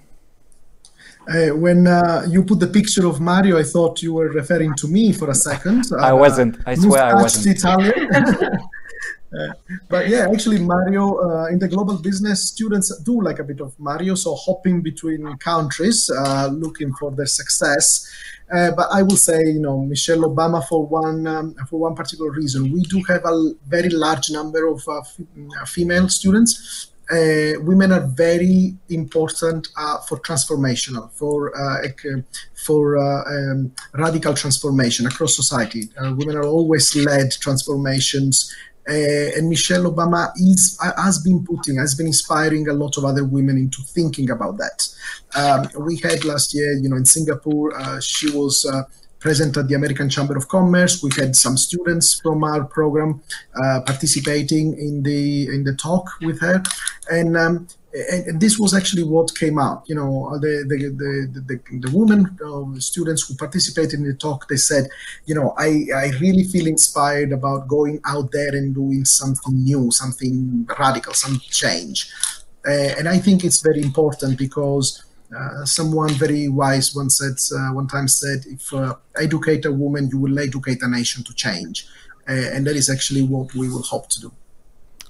[1.29, 4.89] Uh, when uh, you put the picture of Mario, I thought you were referring to
[4.89, 5.85] me for a second.
[6.01, 6.57] I wasn't.
[6.67, 7.57] I swear I wasn't.
[7.59, 8.11] Italian.
[9.33, 9.53] Uh,
[9.89, 13.79] but yeah, actually, Mario uh, in the global business, students do like a bit of
[13.79, 18.09] Mario, so hopping between countries, uh, looking for their success.
[18.53, 22.33] Uh, but I will say, you know, Michelle Obama for one um, for one particular
[22.33, 22.73] reason.
[22.73, 26.89] We do have a very large number of uh, f- female students.
[27.71, 29.69] women are very important
[30.09, 31.53] for transformational, for
[32.67, 35.83] for um, radical transformation across society.
[36.21, 42.07] women are always led transformations uh, and Michelle Obama is has been putting, has been
[42.07, 44.89] inspiring a lot of other women into thinking about that.
[45.37, 48.83] Um, we had last year, you know, in Singapore, uh, she was uh,
[49.21, 51.03] present at the American Chamber of Commerce.
[51.03, 53.23] We had some students from our program
[53.63, 56.63] uh, participating in the in the talk with her,
[57.11, 59.83] and um, and, this was actually what came out.
[59.87, 64.49] You know, the the the the, the women uh, students who participated in the talk,
[64.49, 64.89] they said,
[65.27, 69.91] you know, I I really feel inspired about going out there and doing something new,
[69.91, 72.11] something radical, some change,
[72.67, 75.05] uh, and I think it's very important because.
[75.33, 80.09] Uh, someone very wise once said, uh, one time said, if uh, educate a woman,
[80.11, 81.87] you will educate a nation to change.
[82.29, 84.33] Uh, and that is actually what we will hope to do.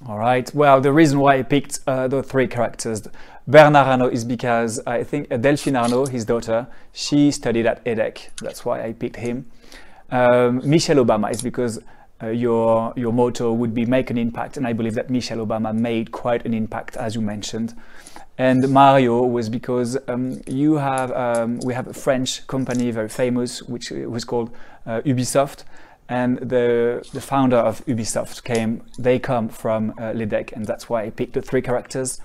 [0.06, 0.52] All right.
[0.54, 3.06] Well, the reason why I picked uh, the three characters,
[3.46, 8.30] Bernard Arnault, is because I think Delphine Arnault, his daughter, she studied at EDHEC.
[8.40, 9.50] That's why I picked him.
[10.10, 11.80] Um, Michelle Obama is because
[12.22, 15.74] uh, your your motto would be make an impact, and I believe that Michelle Obama
[15.74, 17.74] made quite an impact, as you mentioned.
[18.38, 23.62] And Mario was because um, you have um, we have a French company very famous,
[23.62, 24.50] which was called
[24.86, 25.64] uh, Ubisoft
[26.10, 28.82] and the the founder of Ubisoft came.
[28.98, 32.20] They come from uh, L'EDHEC, and that's why I picked the three characters.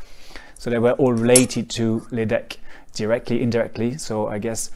[0.57, 2.57] So they were all related to L'EDHEC
[2.93, 3.97] directly, indirectly.
[3.97, 4.71] So I guess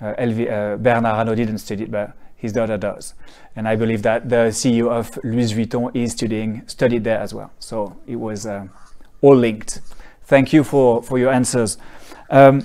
[0.00, 3.12] uh, LV, uh, Bernard Arnault didn't study it, but his daughter does.
[3.54, 7.50] And I believe that the CEO of Louis Vuitton is studying studied there as well.
[7.58, 8.68] So it was uh,
[9.20, 9.80] all linked.
[10.24, 11.76] Thank you for for your answers.
[12.30, 12.64] Um,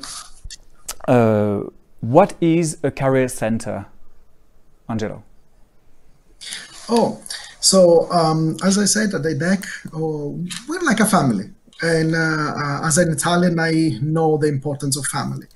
[1.05, 1.63] uh,
[1.99, 3.87] what is a career center,
[4.87, 5.23] Angelo?
[6.93, 7.21] Oh,
[7.61, 9.63] so um, as I said at the back,
[9.93, 10.37] oh,
[10.67, 11.45] we're like a family.
[11.81, 15.47] And uh, uh, as an Italian, I know the importance of family.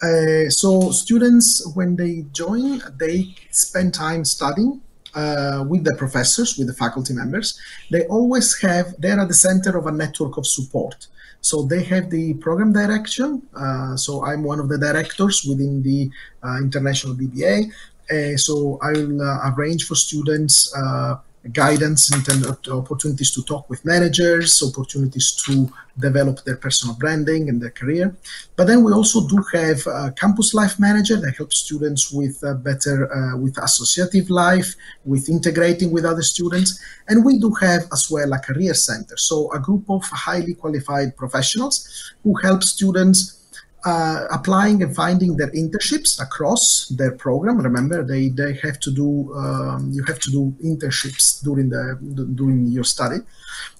[0.00, 4.80] Uh, so students, when they join, they spend time studying
[5.14, 7.58] uh, with the professors, with the faculty members.
[7.90, 11.08] They always have, they're at the center of a network of support.
[11.40, 13.42] So they have the program direction.
[13.54, 16.08] Uh, so I'm one of the directors within the
[16.42, 17.70] uh, International BBA.
[18.10, 21.16] Uh, so I'll uh, arrange for students uh,
[21.52, 27.70] guidance of opportunities to talk with managers, opportunities to develop their personal branding and their
[27.70, 28.16] career.
[28.56, 32.54] But then we also do have a campus life manager that helps students with uh,
[32.54, 34.74] better, uh, with associative life,
[35.04, 36.80] with integrating with other students.
[37.08, 39.16] And we do have as well a career center.
[39.16, 43.43] So a group of highly qualified professionals who help students
[43.84, 47.58] uh, applying and finding their internships across their program.
[47.58, 51.98] Remember, they, they have to do um, you have to do internships during the
[52.34, 53.18] during your study,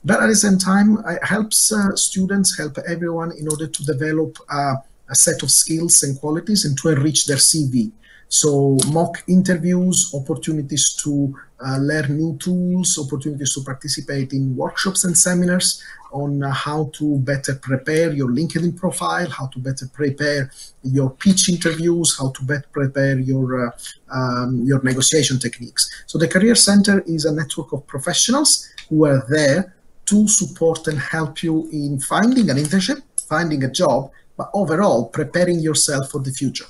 [0.05, 4.39] but at the same time, it helps uh, students help everyone in order to develop
[4.51, 4.75] uh,
[5.09, 7.91] a set of skills and qualities and to enrich their CV.
[8.29, 11.35] So mock interviews, opportunities to
[11.79, 15.83] learn new tools, opportunities to participate in workshops and seminars
[16.13, 20.51] on uh, how to better prepare your LinkedIn profile, how to better prepare
[20.83, 23.71] your pitch interviews, how to better prepare your uh,
[24.13, 25.89] um, your negotiation techniques.
[26.07, 29.75] So the Career Center is a network of professionals who are there
[30.07, 35.61] to support and help you in finding an internship, finding a job, but overall preparing
[35.61, 36.67] yourself for the future.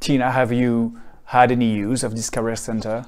[0.00, 3.06] Tina, have you had any use of this Career Center?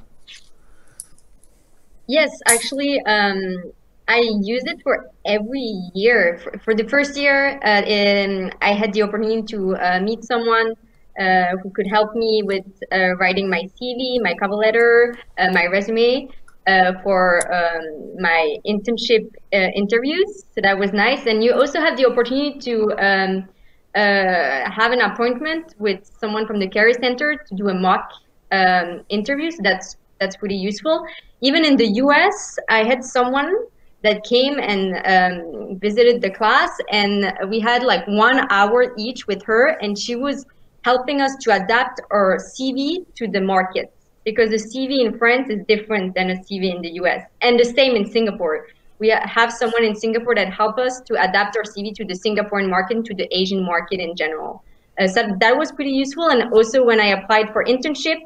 [2.08, 3.70] Yes, actually, um,
[4.08, 6.40] I use it for every year.
[6.42, 10.72] For, for the first year, uh, in, I had the opportunity to uh, meet someone
[11.20, 15.66] uh, who could help me with uh, writing my CV, my cover letter, uh, my
[15.66, 16.30] resume
[16.66, 20.44] uh, for um, my internship interviews.
[20.54, 21.26] So that was nice.
[21.26, 23.48] And you also have the opportunity to um,
[23.94, 28.10] have an appointment with someone from the Career Center to do a mock
[28.50, 29.50] um, interview.
[29.50, 31.04] So that's that's pretty useful.
[31.40, 33.54] Even in the US, I had someone
[34.02, 39.42] that came and um, visited the class, and we had like one hour each with
[39.44, 40.46] her, and she was
[40.82, 43.92] helping us to adapt our CV to the market
[44.24, 47.64] because the CV in France is different than a CV in the US, and the
[47.64, 48.68] same in Singapore.
[48.98, 52.68] We have someone in Singapore that help us to adapt our CV to the Singaporean
[52.68, 54.64] market, to the Asian market in general.
[54.98, 56.28] Uh, so that was pretty useful.
[56.30, 58.18] And also when I applied for internship,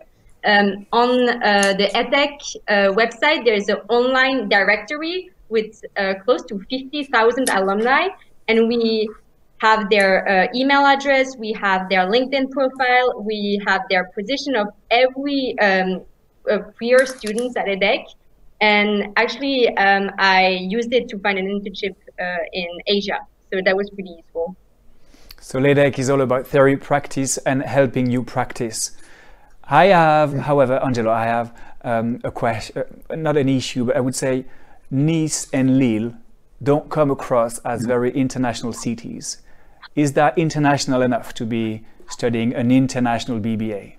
[0.45, 6.59] um, on uh, the EDHEC uh, website, there's an online directory with uh, close to
[6.71, 8.09] 50,000 alumni,
[8.49, 9.09] and we
[9.59, 14.69] have their uh, email address, we have their LinkedIn profile, we have their position of
[14.91, 16.03] every um,
[16.81, 18.05] year students at EDHEC.
[18.61, 23.19] And actually, um, I used it to find an internship uh, in Asia.
[23.53, 24.57] So that was pretty useful.
[25.41, 28.93] So L'EDHEC is all about theory practice and helping you practice.
[29.73, 34.01] I have, however, Angelo, I have um, a question, uh, not an issue, but I
[34.01, 34.45] would say
[34.91, 36.13] Nice and Lille
[36.63, 39.39] don't come across as very international cities.
[39.97, 43.95] Is that international enough to be studying an international BBA?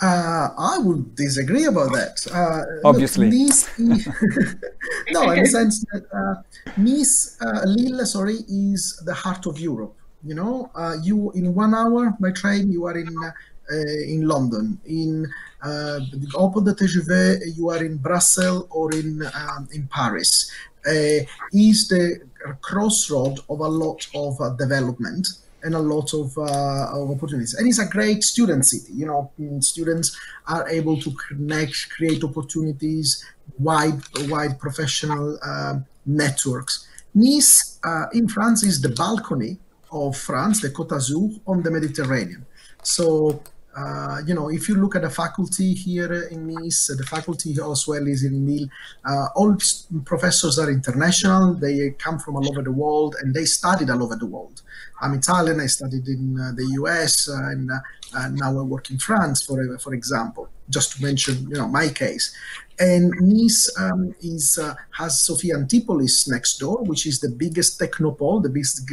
[0.00, 2.14] Uh, I would disagree about that.
[2.32, 3.28] Uh, Obviously.
[3.28, 3.78] Look, nice,
[5.10, 6.42] no, in the sense that uh,
[6.76, 9.96] Nice, uh, Lille, sorry, is the heart of Europe.
[10.22, 13.30] You know, uh, you in one hour by train, you are in uh,
[13.70, 14.80] in London.
[14.86, 15.26] In
[15.62, 16.00] uh,
[16.34, 20.50] Open the TGV, you are in Brussels or in um, in Paris.
[20.86, 21.20] Uh,
[21.52, 22.20] is the
[22.62, 25.26] crossroad of a lot of uh, development
[25.62, 27.54] and a lot of, uh, of, opportunities.
[27.54, 28.92] And it's a great student city.
[28.94, 33.22] You know, students are able to connect, create opportunities,
[33.58, 36.88] wide, wide professional um, networks.
[37.14, 39.58] Nice uh, in France is the balcony
[39.92, 42.46] of France, the Côte d'Azur on the Mediterranean.
[42.82, 43.42] So
[43.76, 47.86] uh, you know, if you look at the faculty here in Nice, the faculty as
[47.86, 48.68] well is in Lille,
[49.04, 49.56] uh, all
[50.04, 51.54] professors are international.
[51.54, 54.62] They come from all over the world and they studied all over the world.
[55.00, 55.60] I'm Italian.
[55.60, 59.78] I studied in uh, the US uh, and uh, now I work in France, for
[59.78, 62.34] for example, just to mention, you know, my case.
[62.80, 64.58] And Nice um, is
[64.98, 68.88] has Sophia Antipolis next door, which is the biggest technopole, the biggest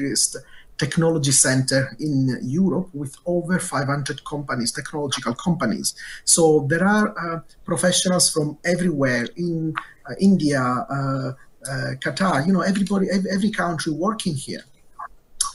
[0.78, 5.96] technology center in Europe with over 500 companies, technological companies.
[6.24, 9.74] So there are uh, professionals from everywhere in
[10.10, 14.64] uh, India, uh, uh Qatar, you know, everybody, every, every country working here.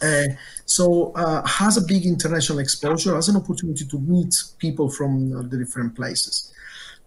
[0.03, 0.25] Uh,
[0.67, 5.57] so uh, has a big international exposure, has an opportunity to meet people from the
[5.57, 6.53] different places.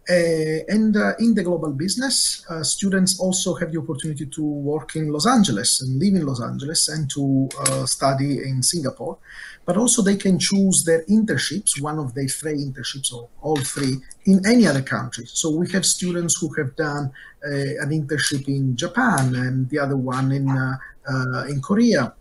[0.08, 4.95] Uh, and uh, in the global business, uh, students also have the opportunity to work
[4.95, 7.49] in Los Angeles and live in Los Angeles and to
[7.88, 9.18] study in Singapore.
[9.66, 13.95] But also they can choose their internships, one of their three internships or all three,
[14.26, 15.26] in any other country.
[15.26, 20.32] So we have students who have done an internship in Japan and the other one
[20.32, 20.47] in
[21.49, 22.14] in Korea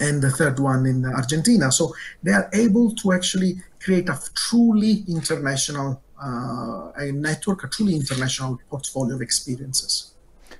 [0.00, 1.70] and the third one in Argentina.
[1.70, 7.94] So they are able to actually create a truly international uh, a network, a truly
[7.94, 10.12] international portfolio of experiences.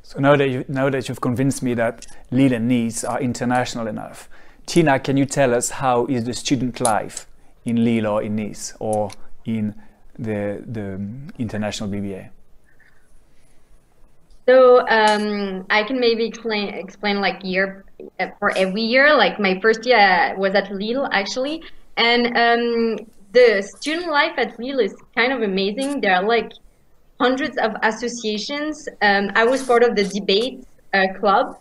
[0.02, 3.86] So now that, you, now that you've convinced me that Lille and Nice are international
[3.86, 4.28] enough,
[4.66, 7.26] Tina, can you tell us how is the student life
[7.64, 9.10] in Lille or in Nice or
[9.44, 9.74] in
[10.18, 11.00] the, the
[11.38, 12.30] international BBA?
[14.46, 17.84] So um, I can maybe explain explain like year
[18.20, 19.16] uh, for every year.
[19.16, 21.62] Like my first year was at Lille actually,
[21.96, 26.00] and um, the student life at Lille is kind of amazing.
[26.00, 26.52] There are like
[27.20, 28.88] hundreds of associations.
[29.02, 30.64] Um, I was part of the debate
[30.94, 31.58] uh, club,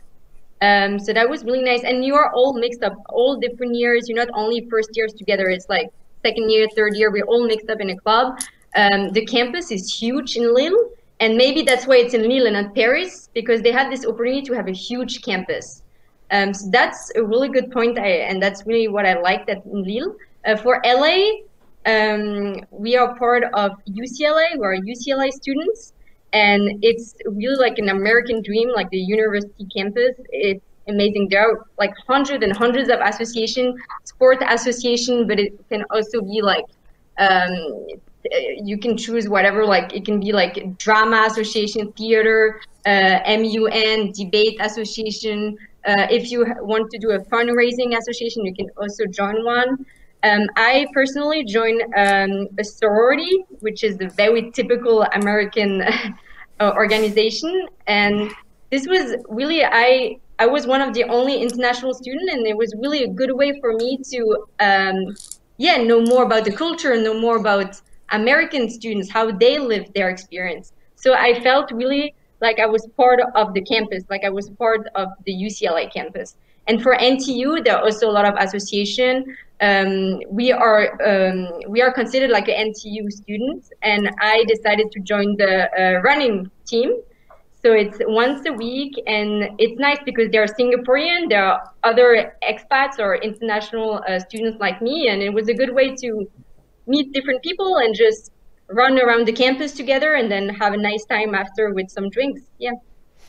[0.61, 1.83] um, so that was really nice.
[1.83, 4.07] And you are all mixed up, all different years.
[4.07, 5.49] You're not only first years together.
[5.49, 5.89] It's like
[6.23, 7.11] second year, third year.
[7.11, 8.39] We're all mixed up in a club.
[8.75, 10.89] Um, the campus is huge in Lille
[11.23, 14.41] and maybe that's why it's in Lille and not Paris because they have this opportunity
[14.41, 15.83] to have a huge campus.
[16.31, 19.65] Um, so that's a really good point, I, and that's really what I liked at
[19.65, 20.15] Lille.
[20.45, 21.43] Uh, for LA,
[21.85, 24.57] um, we are part of UCLA.
[24.57, 25.93] We are UCLA students,
[26.31, 30.15] and it's really like an American dream, like the university campus.
[30.29, 31.27] It's amazing.
[31.29, 36.41] There are like hundreds and hundreds of association, sport association, but it can also be
[36.41, 36.65] like
[37.17, 37.87] um,
[38.25, 44.11] uh, you can choose whatever like it can be like drama association theater uh, mun
[44.13, 49.43] debate association uh, if you want to do a fundraising association you can also join
[49.43, 49.85] one
[50.23, 55.81] um, i personally joined um, a sorority which is a very typical american
[56.59, 58.31] uh, organization and
[58.71, 62.73] this was really i i was one of the only international student and it was
[62.79, 65.15] really a good way for me to um,
[65.57, 67.81] yeah know more about the culture and know more about
[68.13, 70.71] American students, how they lived their experience.
[70.95, 74.87] So I felt really like I was part of the campus, like I was part
[74.95, 76.35] of the UCLA campus.
[76.67, 79.35] And for NTU, there are also a lot of association.
[79.61, 84.99] Um, we are um, we are considered like an NTU student, and I decided to
[84.99, 87.01] join the uh, running team.
[87.61, 91.29] So it's once a week, and it's nice because they are Singaporean.
[91.29, 95.73] There are other expats or international uh, students like me, and it was a good
[95.73, 96.29] way to
[96.87, 98.31] meet different people and just
[98.67, 102.41] run around the campus together and then have a nice time after with some drinks.
[102.59, 102.71] Yeah.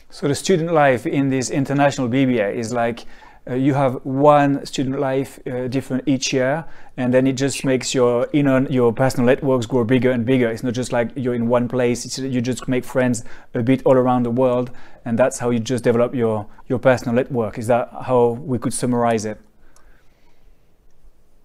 [0.09, 3.05] So the student life in this international BBA is like
[3.53, 6.65] you have one student life uh, different each year,
[6.97, 10.49] and then it just makes your you know your personal networks grow bigger and bigger.
[10.49, 13.23] It's not just like you're in one place; it's, you just make friends
[13.53, 14.71] a bit all around the world,
[15.05, 17.59] and that's how you just develop your your personal network.
[17.59, 19.39] Is that how we could summarize it?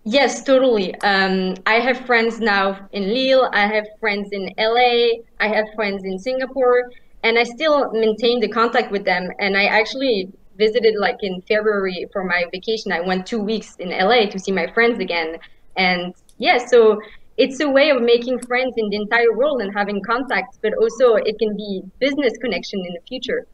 [0.04, 0.94] Yes, totally.
[1.02, 3.50] Um, I have friends now in Lille.
[3.52, 5.20] I have friends in LA.
[5.38, 6.90] I have friends in Singapore,
[7.22, 9.30] and I still maintain the contact with them.
[9.38, 10.32] And I actually
[10.64, 12.92] visited like in February for my vacation.
[12.92, 15.38] I went two weeks in LA to see my friends again.
[15.76, 17.00] And yeah, so
[17.36, 21.06] it's a way of making friends in the entire world and having contacts, but also
[21.30, 23.46] it can be business connection in the future.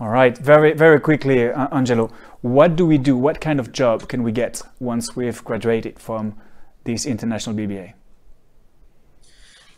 [0.00, 2.10] All right, very very quickly, uh, Angelo.
[2.40, 3.16] What do we do?
[3.16, 6.34] What kind of job can we get once we've graduated from
[6.84, 7.94] this international BBA?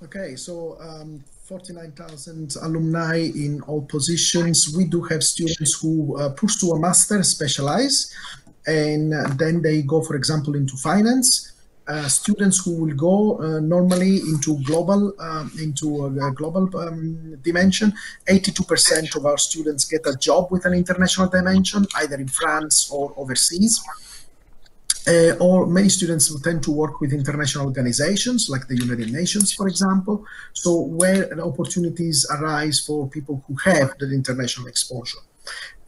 [0.05, 4.74] Okay, so um, 49,000 alumni in all positions.
[4.74, 8.11] We do have students who uh, to a master, specialize,
[8.66, 11.53] and then they go, for example, into finance.
[11.86, 17.92] Uh, students who will go uh, normally into global um, into a, global um, dimension.
[18.26, 23.12] 82% of our students get a job with an international dimension either in france or
[23.18, 23.82] overseas
[25.07, 29.69] uh, or many students tend to work with international organizations like the United Nations, for
[29.69, 30.25] example.
[30.53, 35.19] So where opportunities arise for people who have that international exposure.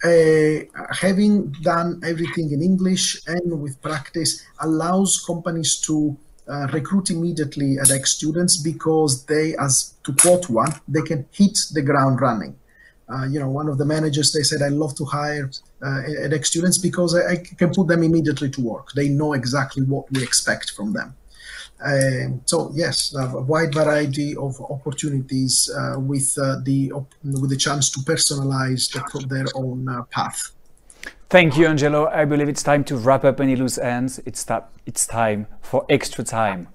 [0.05, 6.17] Uh, having done everything in English and with practice allows companies to
[6.49, 11.83] uh, recruit immediately EDHEC students because they, as to quote one, they can hit the
[11.83, 12.55] ground running.
[13.09, 15.50] Uh, you know, one of the managers, they said, I love to hire
[15.80, 18.90] uh, EDHEC students because I, I, can put them immediately to work.
[18.92, 21.14] They know exactly what we expect from them.
[21.84, 26.90] Um, so yes, a wide variety of opportunities uh, with uh, the
[27.22, 30.52] with the chance to personalize the, their own path.
[31.28, 32.07] Thank you, Angelo.
[32.07, 34.20] I believe it's time to wrap up any loose ends.
[34.24, 34.46] It's,
[34.86, 36.68] it's time for extra time.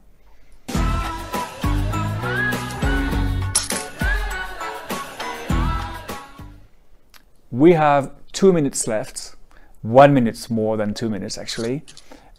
[7.52, 9.36] We have two minutes left,
[9.82, 11.84] one minute more than two minutes actually,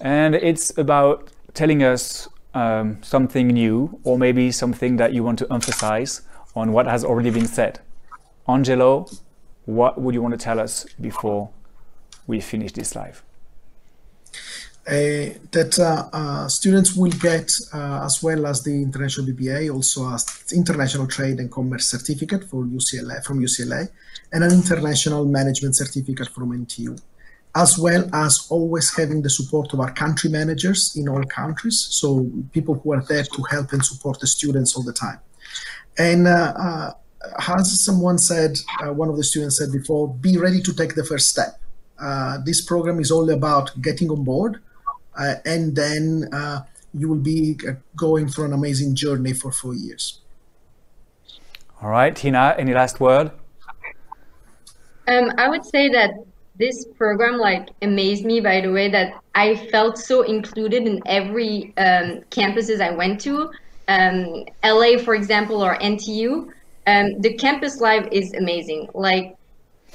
[0.01, 5.53] and it's about telling us um, something new or maybe something that you want to
[5.53, 6.23] emphasize
[6.57, 7.81] on what has already been said.
[8.49, 9.07] Angelo,
[9.67, 11.51] what would you want to tell us before
[12.27, 13.23] we finish this live?
[14.85, 20.18] Uh, that uh, uh, students will get, as well as the international BBA, also a
[20.53, 23.89] international trade and commerce certificate for UCLA from UCLA,
[24.33, 27.01] and an international management certificate from NTU,
[27.55, 32.28] as well as always having the support of our country managers in all countries, so
[32.53, 35.20] people who are there to help and support the students all the time.
[35.97, 41.05] And as someone said, one of the students said before, be ready to take the
[41.05, 41.61] first step.
[42.01, 44.72] Uh, this program is all about getting on board uh,
[45.17, 46.61] and then uh,
[46.95, 50.21] you will be uh, going through an amazing journey for four years.
[51.81, 53.33] All right, Tina, any last word?
[55.09, 56.13] Um, I would say that
[56.57, 61.73] this program like amazed me by the way that I felt so included in every
[61.77, 63.51] um, campuses I went to.
[63.89, 66.53] Um, LA, for example, or NTU.
[66.87, 68.89] Um, the campus life is amazing.
[68.95, 69.37] Like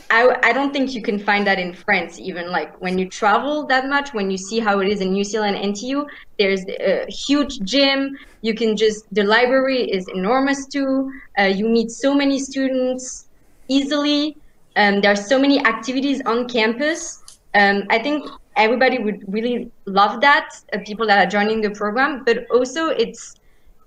[0.10, 3.66] I, I don't think you can find that in France even like when you travel
[3.68, 6.08] that much when you see how it is in UCLA and NTU
[6.40, 8.18] there's a huge gym.
[8.42, 11.12] You can just the library is enormous too.
[11.38, 13.28] Uh, you meet so many students
[13.68, 14.38] easily.
[14.76, 17.24] Um, there are so many activities on campus.
[17.54, 22.24] Um, I think everybody would really love that uh, people that are joining the program
[22.24, 23.36] but also it's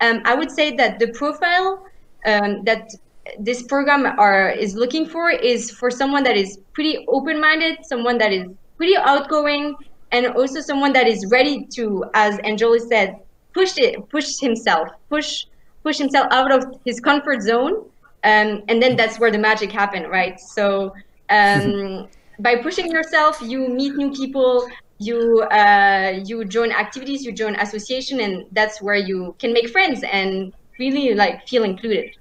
[0.01, 1.85] um, I would say that the profile
[2.25, 2.91] um, that
[3.39, 8.33] this program are is looking for is for someone that is pretty open-minded, someone that
[8.33, 8.45] is
[8.77, 9.75] pretty outgoing,
[10.11, 13.15] and also someone that is ready to, as Angela said,
[13.53, 15.45] push it, push himself, push
[15.83, 17.73] push himself out of his comfort zone,
[18.23, 20.39] um, and then that's where the magic happened, right?
[20.39, 20.93] So
[21.29, 22.07] um,
[22.39, 24.67] by pushing yourself, you meet new people,
[24.99, 30.03] you uh, you join activities, you join association, and that's where you can make friends
[30.03, 32.15] and really like feel included.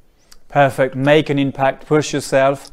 [0.51, 0.97] Perfect.
[0.97, 2.73] Make an impact, push yourself.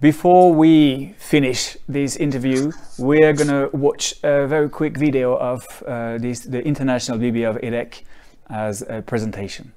[0.00, 6.18] Before we finish this interview, we're going to watch a very quick video of uh,
[6.18, 8.02] this, the International BBA of EDHEC
[8.48, 9.72] as a presentation.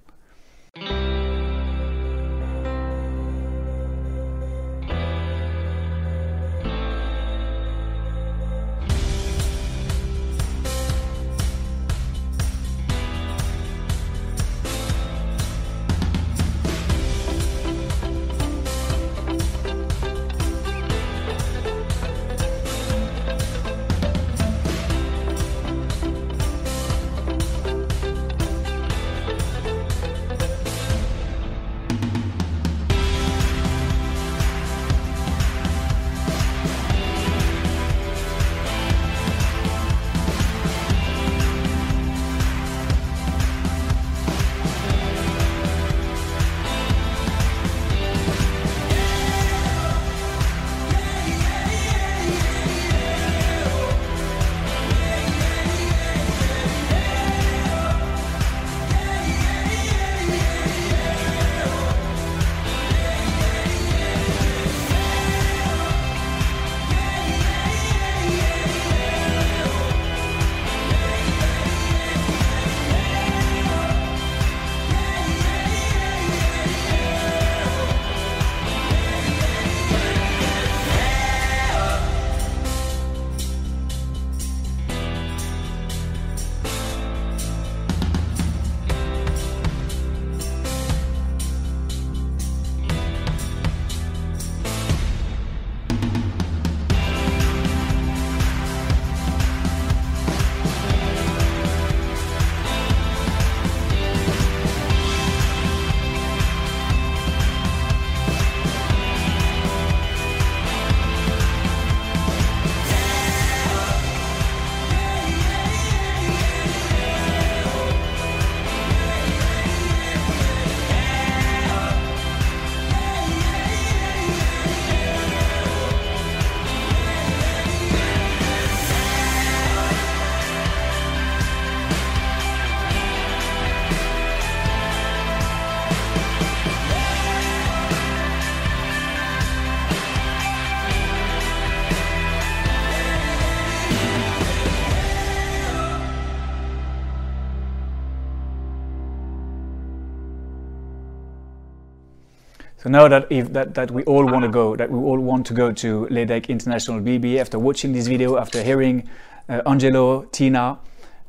[152.85, 155.47] So now that if that, that we all want to go, that we all want
[155.47, 159.09] to go to L'EDHEC International BBA after watching this video, after hearing
[159.49, 160.77] uh, Angelo, Tina,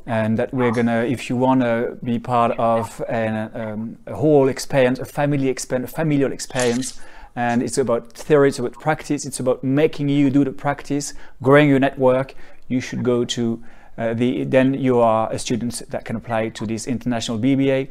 [0.04, 4.48] and that we're gonna, if you want to be part of an, um, a whole
[4.50, 7.00] experience, a family experience, a familial experience,
[7.36, 11.70] and it's about theory, it's about practice, it's about making you do the practice, growing
[11.70, 12.34] your network.
[12.68, 13.64] you should go to
[13.96, 17.88] uh, the, then you are a student that can apply to this international BBA.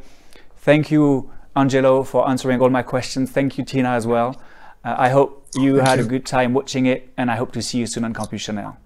[0.58, 3.30] Thank you, Angelo, for answering all my questions.
[3.30, 4.40] Thank you, Tina, as well.
[4.84, 6.04] Uh, I hope you Thank had you.
[6.04, 8.76] a good time watching it, and I hope to see you soon on Campus Chanel.